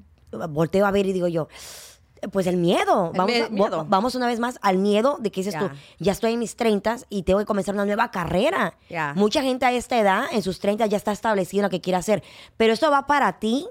[0.50, 1.48] volteo a ver y digo yo,
[2.32, 3.12] pues el miedo.
[3.14, 3.50] El Vamos, a-
[3.90, 5.66] vamos una vez más al miedo de que dices tú,
[6.00, 8.78] ya estoy en mis 30 y tengo que comenzar una nueva carrera.
[9.16, 12.24] Mucha gente a esta edad, en sus 30, ya está establecido lo que quiere hacer.
[12.58, 13.68] Pero esto va para ti.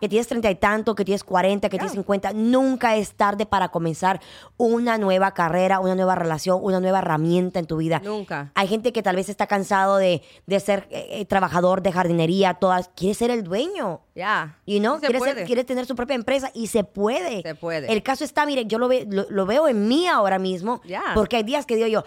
[0.00, 3.68] Que tienes treinta y tanto, que tienes 40, que tienes 50, nunca es tarde para
[3.70, 4.20] comenzar
[4.56, 8.00] una nueva carrera, una nueva relación, una nueva herramienta en tu vida.
[8.04, 8.52] Nunca.
[8.54, 12.54] Hay gente que tal vez está cansado de, de ser eh, eh, trabajador de jardinería,
[12.54, 14.00] todas, quiere ser el dueño.
[14.14, 14.58] Ya.
[14.66, 15.44] Y no, Sí quiere, ser- puede.
[15.46, 17.42] quiere tener su propia empresa y se puede.
[17.42, 17.90] Se puede.
[17.92, 21.02] El caso está, mire, yo lo, ve- lo, lo veo en mí ahora mismo, Ya.
[21.14, 22.04] porque hay días que digo yo,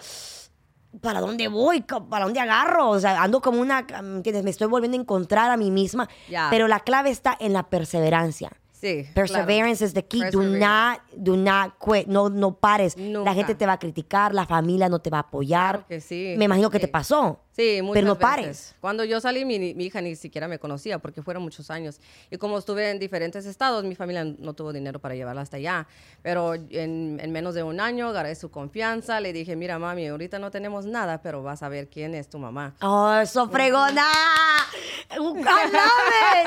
[1.00, 1.82] ¿para dónde voy?
[1.82, 2.90] ¿Para dónde agarro?
[2.90, 4.44] O sea, ando como una, ¿me entiendes?
[4.44, 6.08] Me estoy volviendo a encontrar a mí misma,
[6.50, 8.50] pero la clave está en la perseverancia.
[8.72, 9.06] Sí.
[9.14, 10.22] Perseverance is the key.
[10.30, 12.06] Do not, do not quit.
[12.06, 12.96] No, no pares.
[12.98, 15.76] La gente te va a criticar, la familia no te va a apoyar.
[15.76, 16.34] Claro que sí.
[16.36, 17.40] Me imagino que te pasó.
[17.56, 18.22] Sí, muchas Pero no veces.
[18.28, 18.74] pares.
[18.80, 22.00] Cuando yo salí, mi, mi hija ni siquiera me conocía porque fueron muchos años.
[22.30, 25.86] Y como estuve en diferentes estados, mi familia no tuvo dinero para llevarla hasta allá.
[26.22, 29.20] Pero en, en menos de un año agarré su confianza.
[29.20, 32.38] Le dije, mira, mami, ahorita no tenemos nada, pero vas a ver quién es tu
[32.40, 32.74] mamá.
[32.80, 34.02] Oh, eso fregona.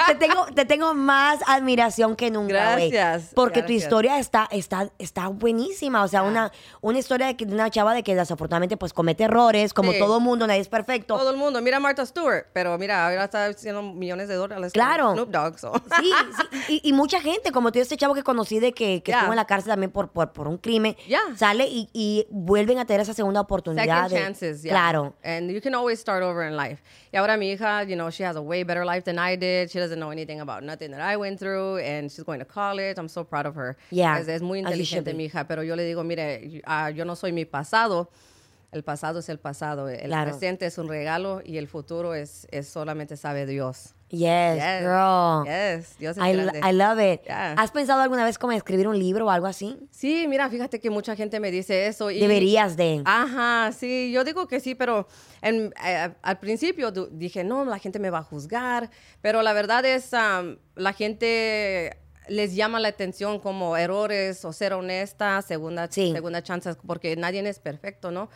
[0.07, 2.53] Te tengo, te tengo más admiración que nunca.
[2.75, 3.83] Gracias, Porque tu gracias.
[3.83, 6.03] historia está, está, está buenísima.
[6.03, 9.91] O sea, una, una historia de una chava de que desafortunadamente pues comete errores, como
[9.93, 9.99] Sí.
[9.99, 10.96] todo mundo, nadie es perfecto.
[11.05, 14.73] Todo el mundo, mira a Martha Stewart, pero mira, ahora está haciendo millones de dólares.
[14.73, 15.13] Claro.
[15.13, 15.73] Snoop Dogg, so.
[15.99, 16.11] Sí,
[16.67, 19.17] sí, y, y mucha gente, como tú, este chavo que conocí de que, que Ya.
[19.19, 21.19] estuvo en la cárcel también por, por, por un crimen, Ya.
[21.35, 23.85] sale y, y vuelven a tener esa segunda oportunidad.
[24.07, 24.71] Second de- chances, yeah.
[24.73, 25.13] Claro.
[25.23, 26.81] And you can always start over in life.
[27.11, 29.69] Y ahora mi hija, you know, she has a way better life than I did.
[29.69, 32.97] She doesn't know anything about nothing that I went through, and she's going to college.
[32.97, 33.77] I'm so proud of her.
[33.91, 37.15] Yeah, Es, es muy inteligente mi hija, pero yo le digo, mire, ah, yo no
[37.15, 38.09] soy mi pasado.
[38.71, 39.87] El pasado es el pasado.
[39.89, 40.31] El Claro.
[40.31, 43.93] presente es un regalo y el futuro es, es solamente sabe Dios.
[44.09, 45.43] Yes, Yes, girl.
[45.45, 46.59] yes, Dios es I, grande.
[46.59, 47.23] I love it.
[47.25, 47.53] Yeah.
[47.53, 49.77] ¿Has pensado alguna vez como escribir un libro o algo así?
[49.91, 52.09] Sí, mira, fíjate que mucha gente me dice eso.
[52.11, 53.01] Y, Deberías de.
[53.05, 55.07] Ajá, sí, yo digo que sí, pero
[55.41, 58.89] en- eh, al principio dije, no, la gente me va a juzgar,
[59.21, 61.97] pero la verdad es, am, la gente
[62.29, 66.11] les llama la atención como errores o ser honesta, segunda, Sí.
[66.13, 68.29] segunda chance, porque nadie es perfecto, ¿no?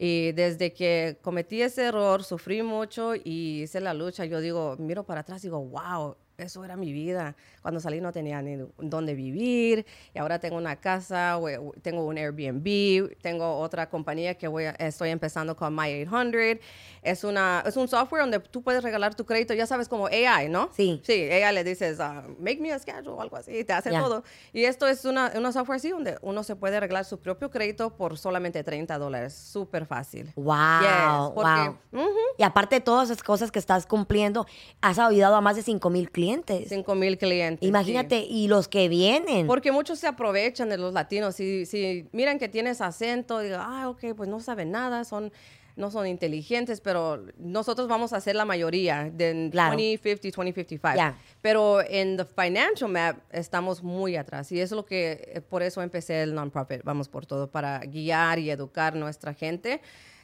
[0.00, 5.04] Y desde que cometí ese error, sufrí mucho y hice la lucha, yo digo, miro
[5.04, 7.34] para atrás y digo, wow, eso era mi vida.
[7.62, 11.38] Cuando salí no tenía ni dónde vivir y ahora tengo una casa,
[11.82, 16.64] tengo un Airbnb, tengo otra compañía que voy a- estoy empezando con My 800.
[17.02, 20.48] Es, una, es un software donde tú puedes regalar tu crédito, ya sabes, como AI,
[20.48, 20.70] ¿no?
[20.72, 21.00] Sí.
[21.04, 24.00] Sí, AI le dices, ah, make me a schedule o algo así, te hace Ya.
[24.00, 24.22] todo.
[24.52, 27.96] Y esto es una, una software así donde uno se puede arreglar su propio crédito
[27.96, 29.34] por solamente 30 dólares.
[29.34, 30.32] Súper fácil.
[30.36, 32.04] Wow, Yes, porque- wow.
[32.04, 32.18] Ujú.
[32.38, 34.46] Y aparte de todas esas cosas que estás cumpliendo,
[34.80, 36.27] has ayudado a más de 5 mil clientes.
[36.68, 37.60] 5 mil clientes.
[37.60, 37.68] sí.
[37.68, 39.46] Imagínate, y los que vienen.
[39.46, 41.36] Porque muchos se aprovechan de los latinos.
[41.36, 45.32] Si, si miran que tienes acento, digan, ah, ok, pues no saben nada, son,
[45.76, 49.76] no son inteligentes, pero nosotros vamos a ser la mayoría de Claro.
[49.76, 50.88] 20, 50, 20, 55.
[50.96, 51.16] Ya.
[51.40, 54.50] Pero en the financial map estamos muy atrás.
[54.52, 57.78] Y eso es lo que, eh, por eso empecé el non-profit, vamos por todo, para
[57.80, 59.80] guiar y educar nuestra gente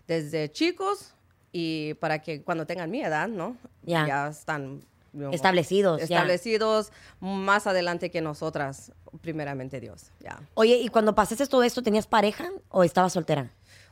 [0.09, 1.15] desde chicos
[1.53, 3.57] y para que cuando tengan mi edad, ¿no?
[3.85, 4.07] Ya.
[4.09, 4.85] Ya están...
[5.33, 6.01] Establecidos.
[6.03, 10.41] Establecidos más adelante que nosotras, primeramente Dios, ya.
[10.55, 13.51] Oye, ¿y cuando pasaste todo esto, tenías pareja o estabas soltera?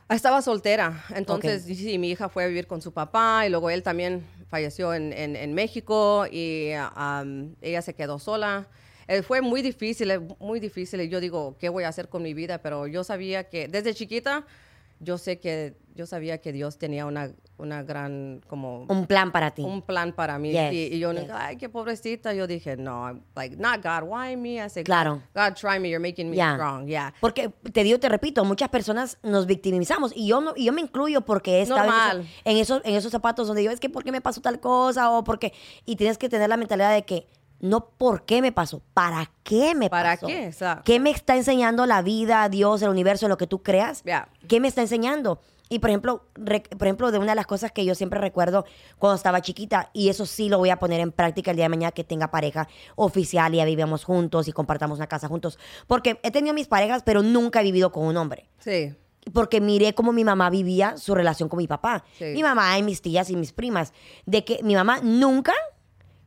[0.09, 1.73] Estaba soltera, entonces Ok.
[1.75, 5.13] sí, mi hija fue a vivir con su papá y luego él también falleció en,
[5.13, 8.67] en- en México y um, ella se quedó sola.
[9.07, 12.21] Eh, fue muy difícil, eh, muy difícil y yo digo, ¿qué voy a hacer con
[12.21, 12.57] mi vida?
[12.61, 14.45] Pero yo sabía que desde chiquita
[15.03, 19.51] yo sé que, yo sabía que Dios tenía una, una gran, como, Un plan para
[19.51, 19.61] ti.
[19.61, 20.51] un plan para mí.
[20.51, 21.25] Yes, y, y yo, yes.
[21.31, 22.33] ay, qué pobrecita.
[22.33, 24.55] Yo dije, no, I'm like, not God, why me?
[24.63, 25.21] I said, Claro.
[25.35, 26.87] God, try me, you're making me strong.
[26.87, 27.13] Yeah.
[27.21, 30.81] Porque te digo, te repito, muchas personas nos victimizamos y yo no, y yo me
[30.81, 32.21] incluyo porque Normal.
[32.21, 34.59] esos- en esos, en esos zapatos donde yo es que por qué me pasó tal
[34.59, 35.53] cosa o porque
[35.85, 37.27] y tienes que tener la mentalidad de que
[37.63, 40.27] no por qué me pasó, para qué me ¿Para pasó.
[40.27, 40.47] qué?
[40.47, 40.83] Exacto.
[40.83, 44.03] ¿Qué me está enseñando la vida, Dios, el universo, lo que tú creas?
[44.03, 44.27] Ya.
[44.49, 45.39] ¿Qué me está enseñando?
[45.69, 48.65] Y por ejemplo, por ejemplo, de una de las cosas que yo siempre recuerdo
[48.99, 51.69] cuando estaba chiquita, y eso sí lo voy a poner en práctica el día de
[51.69, 55.57] mañana que tenga pareja oficial y ya vivamos juntos y compartamos una casa juntos.
[55.87, 58.49] Porque he tenido mis parejas, pero nunca he vivido con un hombre.
[58.59, 58.93] Sí.
[59.33, 62.03] Porque miré cómo mi mamá vivía su relación con mi papá.
[62.19, 62.25] Sí.
[62.25, 63.93] Mi mamá y mis tías y mis primas.
[64.25, 65.53] De que mi mamá nunca,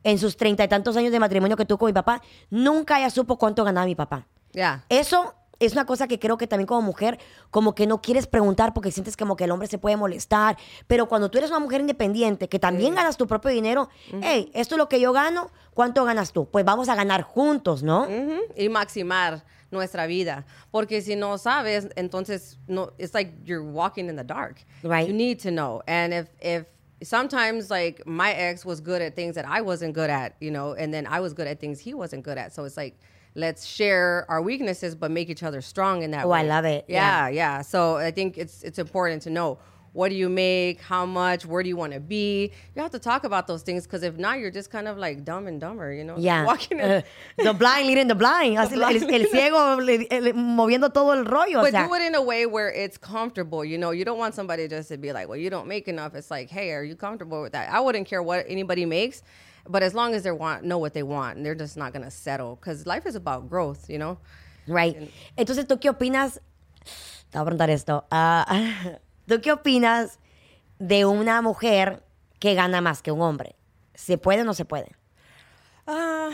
[0.07, 3.09] en sus treinta y tantos años de matrimonio que tuvo con mi papá, nunca ella
[3.09, 4.25] supo cuánto ganaba mi papá.
[4.53, 4.85] Yeah.
[4.87, 7.19] Eso es una cosa que creo que también como mujer,
[7.51, 10.57] como que no quieres preguntar porque sientes como que el hombre se puede molestar.
[10.87, 13.89] Pero cuando tú eres una mujer independiente, que también ganas tu propio dinero,
[14.21, 16.49] hey, esto es lo que yo gano, ¿cuánto ganas tú?
[16.49, 18.07] Pues vamos a ganar juntos, ¿no?
[18.55, 24.15] Y maximar nuestra vida porque si no sabes entonces no it's like you're walking in
[24.15, 25.05] the dark Right.
[25.09, 26.67] you need to know and if if
[27.03, 30.73] sometimes like my ex was good at things that I wasn't good at you know
[30.73, 32.53] and then I was good at things he wasn't good at.
[32.53, 32.97] So it's like
[33.35, 36.85] let's share our weaknesses but make each other strong in that Oh, I love it.
[36.87, 37.27] yeah.
[37.27, 37.61] yeah.
[37.61, 39.59] So I think it's it's important to know
[39.97, 42.99] what do you make how much where do you want to be you have to
[42.99, 45.91] talk about those things because if not you're just kind of like dumb and dumber
[45.91, 46.45] you know Yeah.
[46.45, 47.01] walking in, Eh,
[47.47, 48.57] the blind leading the blind.
[48.57, 51.59] Así, el, el ciego le- le- moviendo todo el rollo.
[51.59, 51.87] o But sea.
[51.87, 53.65] do it in a way where it's comfortable.
[53.65, 56.13] You know, you don't want somebody just to be like, well, you don't make enough.
[56.15, 57.69] It's like, hey, are you comfortable with that?
[57.71, 59.23] I wouldn't care what anybody makes,
[59.67, 62.11] but as long as they want know what they want, and they're just not gonna
[62.11, 63.89] settle because life is about growth.
[63.89, 64.17] You know.
[64.67, 64.95] Right.
[65.37, 66.39] Entonces, ¿tú qué opinas?
[67.31, 68.05] Te voy a preguntar esto.
[68.11, 68.45] Ah,
[69.27, 70.19] ¿Tú qué opinas
[70.79, 72.01] de una mujer
[72.39, 73.55] que gana más que un hombre?
[73.93, 74.95] ¿Se puede o no se puede?
[75.85, 76.29] Ah,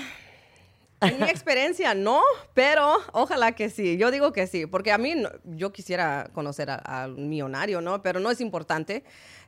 [1.01, 2.21] en mi experiencia no,
[2.53, 3.97] pero ojalá que sí.
[3.97, 8.03] Yo digo que sí, porque a mí yo quisiera conocer al millonario, ¿no?
[8.03, 9.03] Pero no es importante.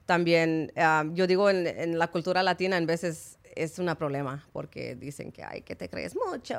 [0.07, 4.95] También ah, yo digo en, en la cultura latina en veces es un problema porque
[4.95, 6.55] dicen que ay que te crees mucho,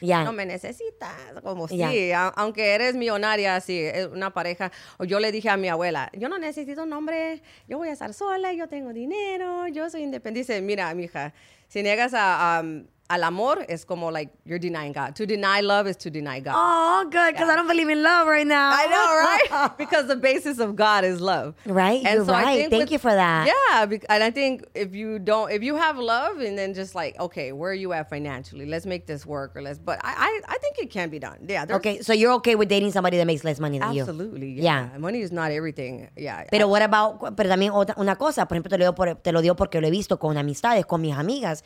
[0.00, 0.24] Ya.
[0.24, 1.90] no me necesitas, como Ya.
[1.90, 4.72] sí, a- aunque eres millonaria, sí, es una pareja.
[4.98, 7.92] O yo le dije a mi abuela, yo no necesito un hombre, yo voy a
[7.92, 10.60] estar sola, yo tengo dinero, yo soy independiente.
[10.62, 11.32] Mira, mija,
[11.68, 15.14] si niegas a, um, al amor, es como like you're denying God.
[15.16, 16.54] To deny love is to deny God.
[16.56, 18.70] Oh, good, because I don't believe in love right now.
[18.72, 19.70] I know, right?
[19.78, 21.54] because the basis of God is love.
[21.66, 22.70] Right, you're I right.
[22.70, 23.46] Thank you for that.
[23.46, 27.20] Yeah, and I think if you don't, if you have love, and then just like,
[27.20, 28.64] okay, where are you at financially?
[28.64, 29.78] Let's make this work, or let's.
[29.78, 31.44] But I, I, I think it can be done.
[31.46, 31.66] Yeah.
[31.68, 34.00] Okay, so you're okay with dating somebody that makes less money than you?
[34.02, 34.52] Absolutely.
[34.52, 34.88] Yeah.
[34.92, 34.98] Yeah.
[34.98, 36.08] Money is not everything.
[36.16, 36.44] Yeah.
[36.50, 39.32] Pero what about, pero también otra, una cosa, por ejemplo, te lo, digo por- te
[39.32, 41.62] lo digo porque lo he visto con amistades, con mis amigas.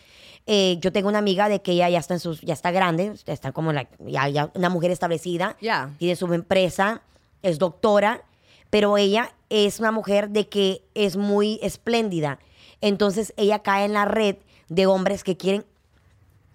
[0.46, 3.12] Eh, yo tengo una amiga de que ella ya está en sus, ya está grande,
[3.26, 5.94] está como la, ya, ya una mujer establecida, Ya.
[5.98, 7.02] tiene su empresa,
[7.42, 8.22] es doctora,
[8.70, 12.38] pero ella es una mujer de que es muy espléndida.
[12.80, 14.36] Entonces ella cae en la red
[14.68, 15.64] de hombres que quieren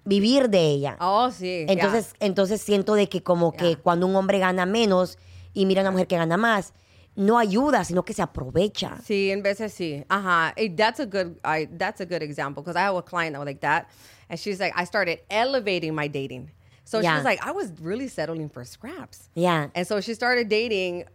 [0.04, 0.98] vivir de ella.
[1.00, 1.46] Oh, sí.
[1.46, 1.66] yeah.
[1.74, 5.18] Entonces, entonces siento de que como que cuando un hombre gana menos
[5.54, 6.74] y mira a una mujer que gana más,
[7.16, 9.00] no ayuda, sino que se aprovecha.
[9.04, 10.06] Sí, en veces sí.
[10.10, 10.54] Ajá.
[10.78, 11.38] That's a good.
[11.44, 13.90] I that's a good example because I have a client that was like that,
[14.30, 16.52] and she's like, I started elevating my dating.
[16.84, 17.16] So Yeah.
[17.16, 19.30] she's like, I was really settling for scraps.
[19.36, 19.70] Yeah.
[19.76, 21.06] And so she started dating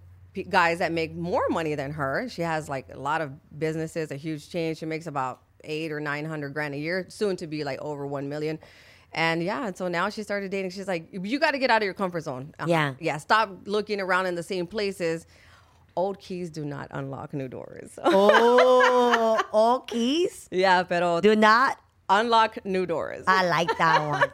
[0.49, 2.29] guys that make more money than her.
[2.29, 4.75] She has like a lot of businesses, a huge chain.
[4.75, 8.07] She makes about eight or nine hundred grand a year, soon to be like over
[8.07, 8.59] one million.
[9.13, 10.71] And yeah, and so now she started dating.
[10.73, 12.55] She's like, you got to get out of your comfort zone.
[12.59, 12.69] Uh-huh.
[12.71, 12.95] Yeah.
[13.01, 13.17] Yeah.
[13.17, 15.27] Stop looking around in the same places.
[15.97, 17.99] Old keys do not unlock new doors.
[18.05, 20.47] Oh, oh, keys.
[20.51, 21.79] yeah, pero Do not.
[22.09, 23.25] unlock new doors.
[23.27, 24.31] I like that one.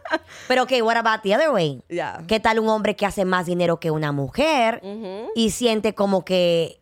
[0.49, 1.81] Pero okay, what about the other way?
[1.89, 2.21] Yeah.
[2.27, 4.83] ¿Qué tal un hombre que hace más dinero que una mujer
[5.35, 6.81] y siente como que,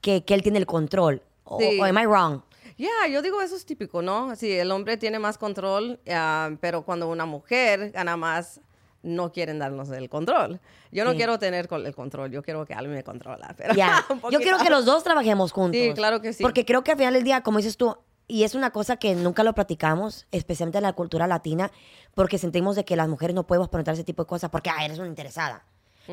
[0.00, 1.22] que, que él tiene el control?
[1.44, 1.80] O- Sí.
[1.80, 2.42] o am I wrong?
[2.76, 4.34] Yeah, yo digo eso es típico, ¿no?
[4.36, 8.60] Sí, el hombre tiene más control, ah, pero cuando una mujer gana más,
[9.02, 10.60] no quieren darnos el control.
[10.90, 11.16] Yo no Sí.
[11.16, 13.54] quiero tener el control, yo quiero que alguien me controla.
[13.56, 13.74] Pero
[14.22, 15.80] un Yo quiero que los dos trabajemos juntos.
[15.80, 16.42] Sí, claro que sí.
[16.42, 17.96] Porque creo que al final del día, como dices tú,
[18.28, 21.70] y es una cosa que nunca lo platicamos, especialmente en la cultura latina,
[22.14, 24.84] porque sentimos de que las mujeres no podemos preguntar ese tipo de cosas porque, ah,
[24.84, 25.64] eres una interesada.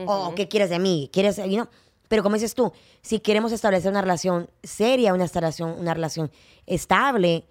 [0.06, 1.10] O, ¿qué quieres de mí?
[1.14, 1.68] ¿Quieres, you know?
[2.08, 6.32] Pero como dices tú, si queremos establecer una relación seria, una, relación, una relación
[6.66, 7.46] estable,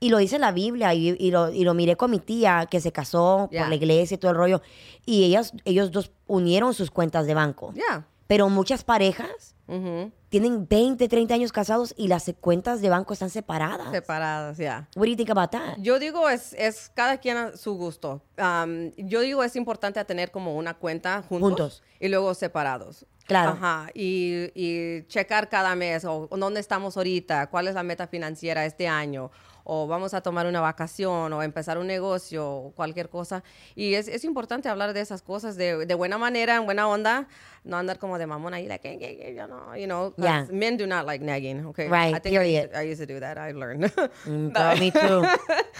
[0.00, 2.80] y lo dice la Biblia, y, y lo, y lo miré con mi tía que
[2.80, 3.60] se casó Ya.
[3.62, 4.62] por la iglesia y todo el rollo,
[5.06, 7.72] y ellas, ellos dos unieron sus cuentas de banco.
[7.74, 8.06] Yeah.
[8.26, 10.10] Pero muchas parejas Ujú.
[10.30, 13.90] tienen 20, 30 años casados y las cuentas de banco están separadas.
[13.92, 14.88] Separadas, ya.
[14.96, 15.76] What do you think about that?
[15.78, 18.22] Yo digo, es, es cada quien a su gusto.
[18.38, 21.82] Am, yo digo, es importante tener como una cuenta juntos, Juntos.
[22.00, 23.04] y luego separados.
[23.26, 23.52] Claro.
[23.52, 23.88] Ajá.
[23.94, 28.88] Y, y checar cada mes, o dónde estamos ahorita, cuál es la meta financiera este
[28.88, 29.30] año,
[29.64, 33.42] o vamos a tomar una vacación, o empezar un negocio, o cualquier cosa.
[33.74, 37.26] Y es, es importante hablar de esas cosas de, de buena manera, en buena onda,
[37.64, 40.46] no andar como de mamón ahí, like, "Eh, eh, eh, you know, you know, Yeah.
[40.52, 41.88] men do not like nagging, okay?
[41.88, 42.62] Right, I think I period.
[42.64, 43.84] used, to, I used to do that, I learned.
[44.26, 45.26] Mm, girl, me too.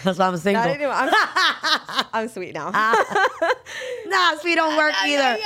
[0.03, 0.63] That's why I'm single.
[0.91, 1.09] I'm,
[2.13, 2.71] I'm sweet now.
[4.07, 5.37] Nah, sweet don't work either.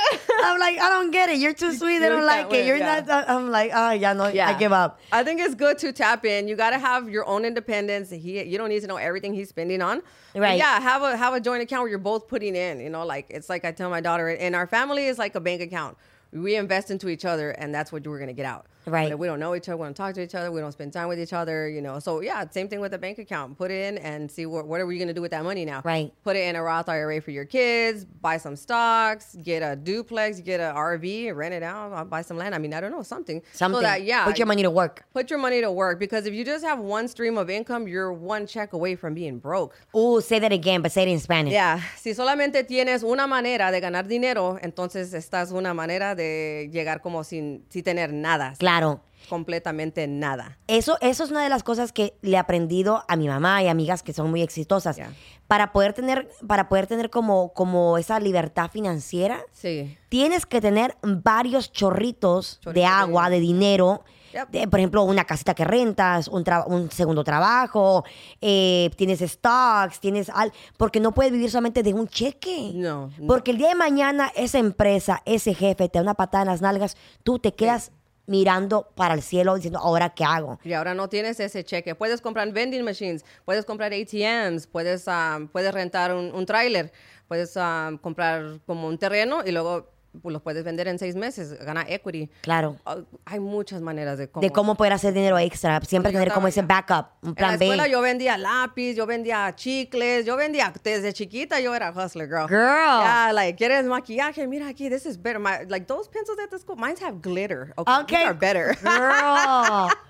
[0.42, 1.38] I'm like, I don't get it.
[1.38, 1.98] You're too sweet.
[1.98, 2.66] They don't like it.
[2.66, 3.00] You're yeah.
[3.06, 3.28] not.
[3.28, 4.52] I'm like, ah, yeah, no, I Yeah.
[4.58, 5.00] give up.
[5.12, 6.48] I think it's good to tap in.
[6.48, 8.10] You got to have your own independence.
[8.10, 10.02] He, you don't need to know everything he's spending on.
[10.32, 10.58] But Right.
[10.58, 12.80] yeah, have a have a joint account where you're both putting in.
[12.80, 15.40] You know, like it's like I tell my daughter, in our family is like a
[15.40, 15.96] bank account.
[16.32, 18.66] We invest into each other, and that's what we're gonna get out.
[18.90, 19.18] Right.
[19.18, 21.08] We don't know each other, we don't talk to each other, we don't spend time
[21.08, 21.68] with each other.
[21.68, 23.56] You know, so yeah, same thing with the bank account.
[23.56, 25.82] Put it in and see what what are we gonna do with that money now?
[25.84, 26.12] Right.
[26.24, 28.04] Put it in a Roth IRA for your kids.
[28.04, 29.36] Buy some stocks.
[29.42, 30.40] Get a duplex.
[30.40, 31.34] Get a RV.
[31.34, 32.08] Rent it out.
[32.10, 32.54] Buy some land.
[32.54, 33.42] I mean, I don't know something.
[33.52, 33.78] Something.
[33.78, 35.04] So that yeah, Put your money to work.
[35.12, 38.12] Put your money to work because if you just have one stream of income, you're
[38.12, 39.74] one check away from being broke.
[39.94, 41.52] Oh, say that again, but say it in Spanish.
[41.52, 47.00] Yeah, si solamente tienes una manera de ganar dinero, entonces estás una manera de llegar
[47.00, 48.79] como sin, sin tener nada, Claro.
[49.28, 50.58] Completamente nada.
[50.66, 53.68] Eso, eso es una de las cosas que le he aprendido a mi mamá y
[53.68, 54.98] amigas que son muy exitosas.
[55.46, 59.96] Para poder tener, para poder tener como, como esa libertad financiera, Sí.
[60.08, 64.04] tienes que tener varios chorritos de agua, de dinero.
[64.32, 64.48] Yep.
[64.50, 68.04] de, por ejemplo, una casita que rentas, un, tra- un segundo trabajo,
[68.40, 72.70] eh, tienes stocks, tienes al, porque no puedes vivir solamente de un cheque.
[72.76, 73.26] No, no.
[73.26, 76.60] Porque el día de mañana esa empresa, ese jefe te da una patada en las
[76.62, 77.90] nalgas, tú te quedas
[78.26, 80.58] mirando para el cielo diciendo, ¿ahora qué hago?
[80.64, 81.94] Y ahora no tienes ese cheque.
[81.94, 86.92] Puedes comprar vending machines, puedes comprar ATMs, puedes, um, puedes rentar un, un tráiler,
[87.28, 89.88] puedes um, comprar como un terreno y luego
[90.20, 92.30] pues, los puedes vender en seis meses, ganar equity.
[92.40, 92.76] Claro.
[92.86, 94.42] Uh, hay muchas maneras de cómo.
[94.42, 97.52] De cómo poder hacer dinero extra, siempre tener como ese backup, un En la plan
[97.54, 97.90] escuela B.
[97.90, 102.48] yo vendía lápiz, yo vendía chicles, yo vendía desde chiquita yo era hustler girl.
[102.48, 103.02] Girl.
[103.02, 105.38] Yeah, like quieres maquillaje, mira aquí, this is better.
[105.38, 107.72] My, like those pencils at the school, mine have glitter.
[107.78, 108.24] Okay, these Okay.
[108.24, 108.76] are better.
[108.82, 109.90] Girl.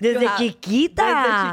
[0.00, 0.38] Desde Ajá.
[0.38, 1.04] chiquita.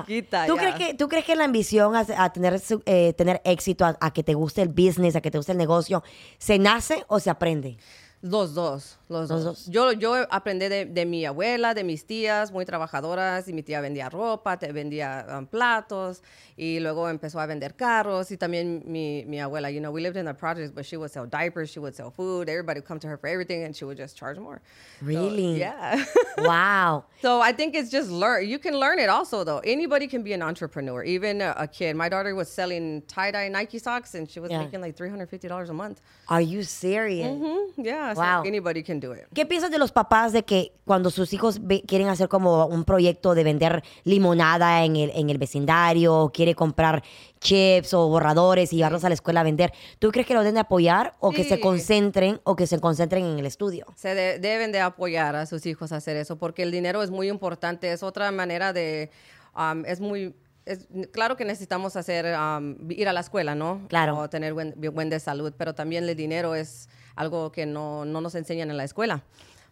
[0.06, 3.13] Desde chiquita, ¿Tú, crees que, ¿Tú crees que la ambición a, a tener, su- eh,
[3.13, 6.04] tener éxito, a, a que te guste el business, a que te guste el negocio,
[6.38, 7.78] se nace o se aprende?
[8.22, 9.65] Los dos, los, Los dos.
[9.65, 9.67] dos.
[9.74, 13.80] Yo, yo aprendí de, de mi abuela, de mis tías, muy trabajadoras, y mi tía
[13.82, 16.22] vendía ropa, te vendía um, platos,
[16.58, 20.17] y luego empezó a vender carros, y también mi, mi abuela, you know, we lived
[20.17, 23.00] in the projects, but she would sell diapers, she would sell food, everybody would come
[23.00, 24.62] to her for everything, and she would just charge more.
[25.00, 25.60] So, Really?
[25.60, 26.04] yeah.
[26.39, 27.06] Wow.
[27.24, 28.48] So I think it's just learn.
[28.48, 29.58] You can learn it also though.
[29.63, 31.96] Anybody can be an entrepreneur, even a, a kid.
[31.96, 34.60] My daughter was selling tie dye Nike socks, and she was Yeah.
[34.60, 36.00] making like three hundred fifty dollars a month.
[36.30, 37.28] Are you serious?
[37.28, 38.43] Mhm, Yeah, so Wow.
[38.46, 39.22] anybody can do it.
[39.34, 43.36] ¿Qué piensas de los papás de que cuando sus hijos quieren hacer como un proyecto
[43.36, 47.04] de vender limonada en el, en el vecindario, quiere comprar
[47.40, 50.56] chips o borradores y llevarlos a la escuela a vender, ¿tú crees que lo deben
[50.56, 51.62] de apoyar o que se Sí.
[51.62, 53.86] concentren o que se concentren en el estudio?
[53.96, 57.12] Se de- deben de apoyar a sus hijos a hacer eso porque el dinero es
[57.12, 57.92] muy importante.
[57.92, 59.12] Es otra manera de,
[59.56, 63.82] um, es muy, es, claro que necesitamos hacer, um, ir a la escuela, ¿no?
[63.88, 64.18] Claro.
[64.18, 68.22] O tener buen, buen de salud, pero también el dinero es algo que no, no
[68.22, 69.24] nos enseñan en la escuela.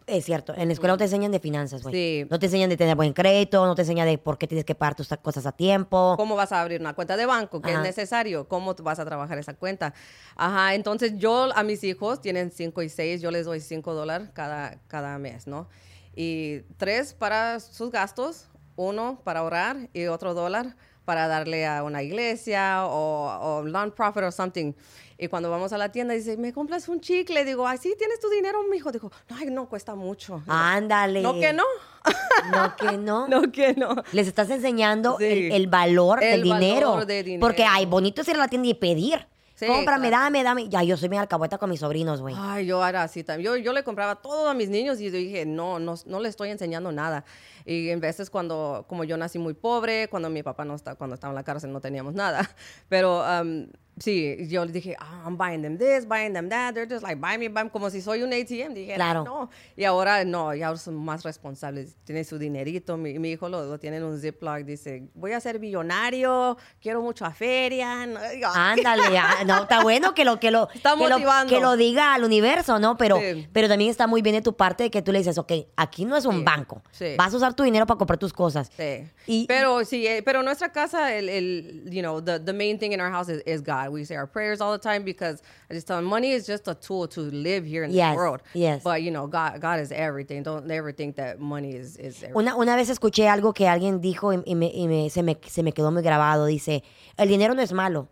[0.06, 1.94] Es cierto, en la escuela no te enseñan de finanzas, güey.
[1.94, 2.28] Sí.
[2.30, 4.76] No te enseñan de tener buen crédito, no te enseñan de por qué tienes que
[4.76, 6.14] pagar tus cosas a tiempo.
[6.16, 7.60] ¿Cómo vas a abrir una cuenta de banco?
[7.60, 7.80] ¿Qué Ajá.
[7.80, 8.46] es necesario?
[8.46, 9.94] ¿Cómo vas a trabajar esa cuenta?
[10.36, 14.30] Ajá, entonces yo a mis hijos, tienen 5 y 6, yo les doy 5 dólares
[14.32, 15.68] cada, cada mes, ¿no?
[16.14, 22.02] Y tres para sus gastos, uno para ahorrar y otro dólar para darle a una
[22.02, 24.74] iglesia o, o non-profit o something.
[25.18, 27.42] Y cuando vamos a la tienda, dice, ¿me compras un chicle?
[27.46, 28.92] Digo, ay, sí, tienes tu dinero, mijo.
[28.92, 30.42] Digo, no, ay, no, cuesta mucho.
[30.46, 31.22] Ándale.
[31.22, 31.62] No que no.
[32.52, 33.26] No que no.
[33.28, 33.96] no que no.
[34.12, 35.24] Les estás enseñando Sí.
[35.24, 36.90] el, el valor El del dinero.
[36.90, 37.40] valor de dinero.
[37.40, 39.26] Porque, ay, bonito es ir a la tienda y pedir.
[39.54, 40.24] Sí, Cómprame, claro.
[40.24, 40.68] dame, dame.
[40.68, 42.34] Ya, yo soy mi alcahueta con mis sobrinos, güey.
[42.38, 43.46] Ay, yo era así también.
[43.52, 46.28] Yo, yo le compraba todo a mis niños y yo dije, no, no, no le
[46.28, 47.24] estoy enseñando nada.
[47.66, 51.14] Y en veces cuando, como yo nací muy pobre, cuando mi papá no está, cuando
[51.14, 52.48] estaba en la cárcel no teníamos nada.
[52.88, 53.66] Pero um,
[53.98, 56.74] Sí, yo les dije, ah, I'm buying them this, buying them that.
[56.74, 58.74] They're just like, buy me, buy me, como si soy un ATM.
[58.74, 59.24] Dije, Claro.
[59.24, 59.48] no.
[59.74, 61.96] Y ahora no, ya ahora son más responsables.
[62.04, 62.98] Tienen su dinerito.
[62.98, 64.58] Mi, mi hijo lo, lo tiene en un Ziploc.
[64.66, 68.04] Dice, voy a ser millonario, quiero mucha feria.
[68.04, 71.16] No, digo, Ándale, ah, no, está bueno que lo que lo Está que lo,
[71.48, 72.98] que lo diga al universo, ¿no?
[72.98, 73.48] Pero, Sí.
[73.50, 76.04] pero también está muy bien de tu parte de que tú le dices, ok, aquí
[76.04, 76.82] no es un Sí, banco.
[76.90, 77.14] sí.
[77.16, 78.70] Vas a usar tu dinero para comprar tus cosas.
[78.76, 79.08] Sí.
[79.26, 82.92] Y- pero sí, eh, pero nuestra casa, el, el, you know, the, the main thing
[82.92, 83.88] in our house is, is God.
[83.90, 86.68] We say our prayers all the time because I just tell them money is just
[86.68, 88.42] a tool to live here in Yes, this world.
[88.54, 88.82] yes.
[88.84, 90.42] But you know, God, God is everything.
[90.44, 92.36] Don't ever think that money is is everything.
[92.36, 95.36] Una, una vez escuché algo que alguien dijo y, y me, y me- se, me,
[95.48, 96.46] se me quedó muy grabado.
[96.46, 96.84] Dice,
[97.16, 98.08] el dinero no es malo.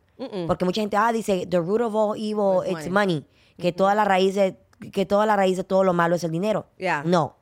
[0.46, 3.14] Porque mucha gente, ah, dice, the root of all evil, Is it's money.
[3.16, 3.26] money.
[3.58, 4.56] Que toda la raíz de,
[4.92, 6.66] que toda la raíz de todo lo malo es el dinero.
[6.78, 7.02] Yeah.
[7.04, 7.36] No.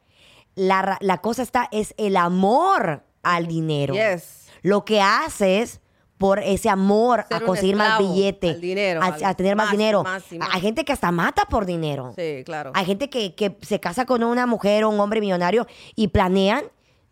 [0.54, 3.94] La, la cosa está, es el amor al dinero.
[3.94, 4.48] Yes.
[4.62, 5.80] Lo que haces
[6.18, 9.66] por ese amor Ser a conseguir más billete, al dinero, a, al- a tener más,
[9.66, 10.02] más, dinero.
[10.04, 10.48] más y más.
[10.52, 12.12] Hay gente que hasta mata por dinero.
[12.16, 12.70] Sí, claro.
[12.74, 16.64] Hay gente que, que se casa con una mujer o un hombre millonario y planean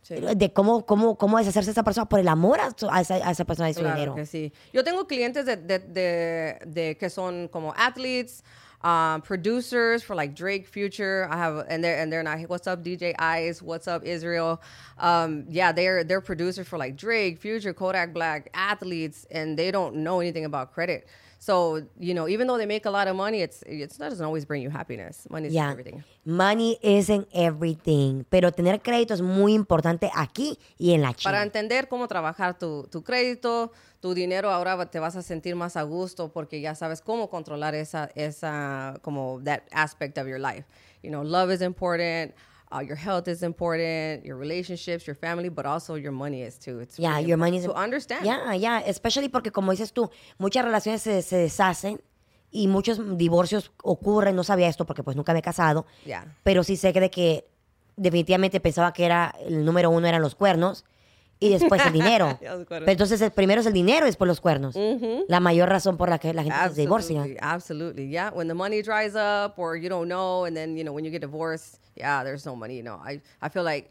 [0.02, 0.14] Sí.
[0.34, 3.44] de cómo, cómo, cómo deshacerse de esa persona por el amor a, esa, a esa
[3.44, 4.14] persona de su Claro dinero.
[4.14, 4.50] que sí.
[4.72, 8.42] Yo tengo clientes de, de, de, de que son como athletes,
[8.82, 11.28] um, producers for like Drake, Future.
[11.30, 12.40] I have and they're and they're not.
[12.48, 13.60] What's up, DJ Ice?
[13.60, 14.62] What's up, Israel?
[14.98, 19.96] Um, yeah, they're they're producers for like Drake, Future, Kodak Black, athletes, and they don't
[19.96, 21.06] know anything about credit.
[21.42, 24.24] So you know, even though they make a lot of money, it's it's that doesn't
[24.26, 25.26] always bring you happiness.
[25.30, 25.70] Money is Ya.
[25.70, 26.04] everything.
[26.26, 28.24] Money isn't everything.
[28.28, 31.32] Pero tener crédito es muy importante aquí y en la China.
[31.32, 35.78] Para entender cómo trabajar tu, tu crédito, tu dinero, ahora te vas a sentir más
[35.78, 40.66] a gusto porque ya sabes cómo controlar esa, esa, como that aspect of your life.
[41.02, 42.34] You know, love is important,
[42.72, 46.80] uh, your health is important, your relationships, your family, but also your money is too.
[46.80, 48.24] It's Yeah, really your money is to understand.
[48.24, 52.00] Yeah, yeah, especially porque como dices tú, muchas relaciones se, se deshacen
[52.50, 54.34] y muchos divorcios ocurren.
[54.36, 56.36] No sabía esto porque pues nunca me he casado, Yeah.
[56.42, 57.46] pero sí sé que de que
[57.96, 60.84] definitivamente pensaba que era el número uno eran los cuernos
[61.38, 62.38] y después el dinero.
[62.68, 64.74] Pero entonces el primero es el dinero y después los cuernos.
[65.26, 67.24] La mayor razón por la que la gente se divorcia.
[67.40, 68.08] Absolutely.
[68.10, 71.02] Yeah, when the money dries up or you don't know, and then you know when
[71.04, 72.82] you get divorced, yeah, there's no money.
[72.82, 73.90] No, I I feel like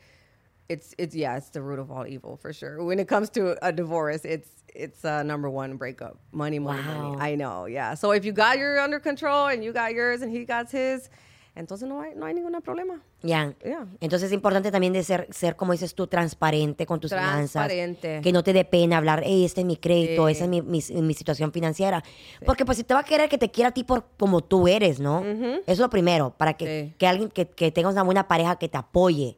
[0.67, 2.83] it's it's yeah, it's the root of all evil for sure.
[2.83, 6.15] When it comes to a divorce, it's it's uh, number one breakup.
[6.31, 7.13] Money, money, Wow.
[7.13, 7.31] money.
[7.31, 7.65] I know.
[7.65, 7.95] Yeah.
[7.95, 11.09] So if you got your under control and you got yours and he got his,
[11.57, 12.99] entonces no hay no hay ningún problema.
[13.21, 13.53] Ya.
[13.65, 13.85] Yeah.
[13.99, 17.51] Entonces es importante también de ser, ser, como dices tú, transparente con tus finanzas.
[17.51, 18.21] Transparente.
[18.23, 20.31] Que no te dé pena hablar, hey, este es mi crédito, Sí.
[20.33, 22.03] esa es mi, mi- mi situación financiera.
[22.45, 24.67] Porque pues si te va a querer que te quiera a ti por como tú
[24.67, 25.23] eres, ¿no?
[25.23, 26.95] Eso es lo primero, para que, Sí.
[26.97, 29.35] que alguien, que, que tengas una buena pareja que te apoye.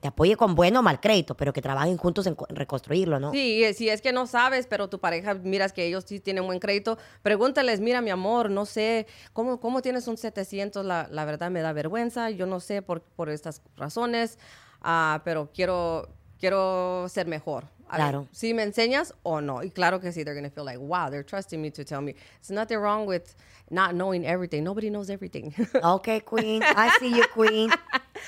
[0.00, 3.32] Te apoye con bueno o mal crédito, pero que trabajen juntos en reconstruirlo, ¿no?
[3.32, 6.46] Sí, eh, si es que no sabes, pero tu pareja miras que ellos sí tienen
[6.46, 10.84] buen crédito, pregúntales, mira mi amor, no sé, ¿cómo, cómo tienes un 700?
[10.86, 14.38] La, la verdad me da vergüenza, yo no sé por, por estas razones,
[14.82, 17.66] ah, pero quiero, quiero ser mejor.
[17.96, 18.26] Claro.
[18.32, 19.62] si me enseñas o no.
[19.62, 22.00] Y claro que sí, they're going to feel like, wow, they're trusting me to tell
[22.00, 22.14] me.
[22.40, 23.34] There's nothing wrong with
[23.70, 24.62] not knowing everything.
[24.64, 25.52] Nobody knows everything.
[25.82, 26.62] Ok, Queen.
[26.62, 27.70] I see you, Queen.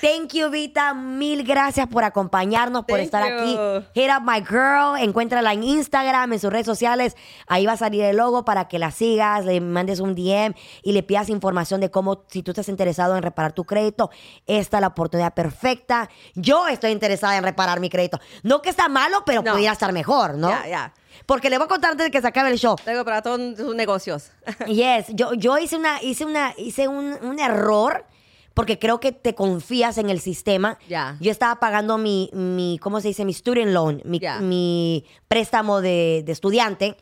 [0.01, 0.93] Thank you, Vita.
[0.93, 3.37] Mil gracias por acompañarnos, por Thank estar you.
[3.37, 3.85] aquí.
[3.93, 4.95] Hit up my girl.
[4.97, 7.15] Encuéntrala en Instagram, en sus redes sociales.
[7.47, 10.93] Ahí va a salir el logo para que la sigas, le mandes un DM y
[10.93, 14.09] le pidas información de cómo, si tú estás interesado en reparar tu crédito,
[14.47, 16.09] esta es la oportunidad perfecta.
[16.35, 18.19] Yo estoy interesada en reparar mi crédito.
[18.43, 19.52] No que está malo, pero No.
[19.53, 20.49] Pudiera estar mejor, ¿no?
[20.49, 20.93] Ya, ya.
[21.25, 22.75] Porque le voy a contar antes de que se acabe el show.
[22.83, 24.31] Tengo para todos tus negocios.
[24.67, 28.05] Yes, yo, yo hice una, hice una, hice un, un error
[28.53, 30.77] porque creo que te confías en el sistema.
[30.87, 31.17] Ya.
[31.19, 33.25] Yo estaba pagando mi, mi, ¿cómo se dice?
[33.25, 34.39] Mi student loan, mi, Ya.
[34.39, 36.95] mi préstamo de, de estudiante.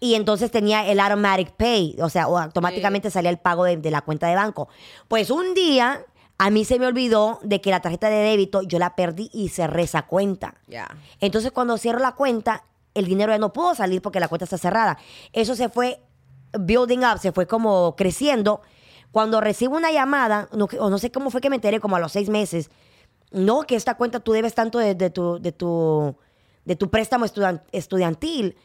[0.00, 4.00] Y entonces tenía el automatic pay, o sea, automáticamente salía el pago de, de la
[4.00, 4.68] cuenta de banco.
[5.06, 6.04] Pues un día
[6.42, 9.50] a mí se me olvidó de que la tarjeta de débito yo la perdí y
[9.50, 10.54] cerré esa cuenta.
[10.68, 10.88] Ya.
[11.20, 12.64] Entonces, cuando cierro la cuenta,
[12.94, 14.96] el dinero ya no pudo salir porque la cuenta está cerrada.
[15.34, 16.00] Eso se fue
[16.58, 18.62] building up, se fue como creciendo.
[19.12, 22.00] Cuando recibo una llamada, no, o no sé cómo fue que me enteré, como a
[22.00, 22.70] los seis meses,
[23.30, 26.16] no, que esta cuenta tú debes tanto de, de tu, de, tu,
[26.64, 27.26] de tu préstamo
[27.70, 28.56] estudiantil.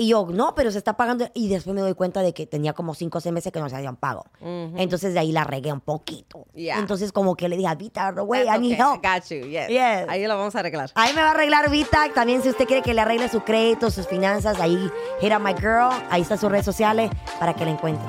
[0.00, 1.28] Y yo, no, pero se está pagando.
[1.34, 3.68] Y después me doy cuenta de que tenía como cinco o seis meses que no
[3.68, 4.24] se habían pago.
[4.40, 6.46] Entonces de ahí la regué un poquito.
[6.54, 6.78] Yeah.
[6.78, 8.94] Entonces como que le dije a Vita, güey, I need okay.
[8.94, 9.04] help.
[9.04, 9.46] Got you.
[9.46, 9.68] Yes.
[9.68, 10.08] Yes.
[10.08, 10.90] Ahí lo vamos a arreglar.
[10.94, 12.08] Ahí me va a arreglar Vita.
[12.14, 14.90] También si usted quiere que le arregle su crédito, sus finanzas, ahí
[15.20, 15.90] hit up my girl.
[16.08, 18.08] Ahí están sus redes sociales para que la encuentre.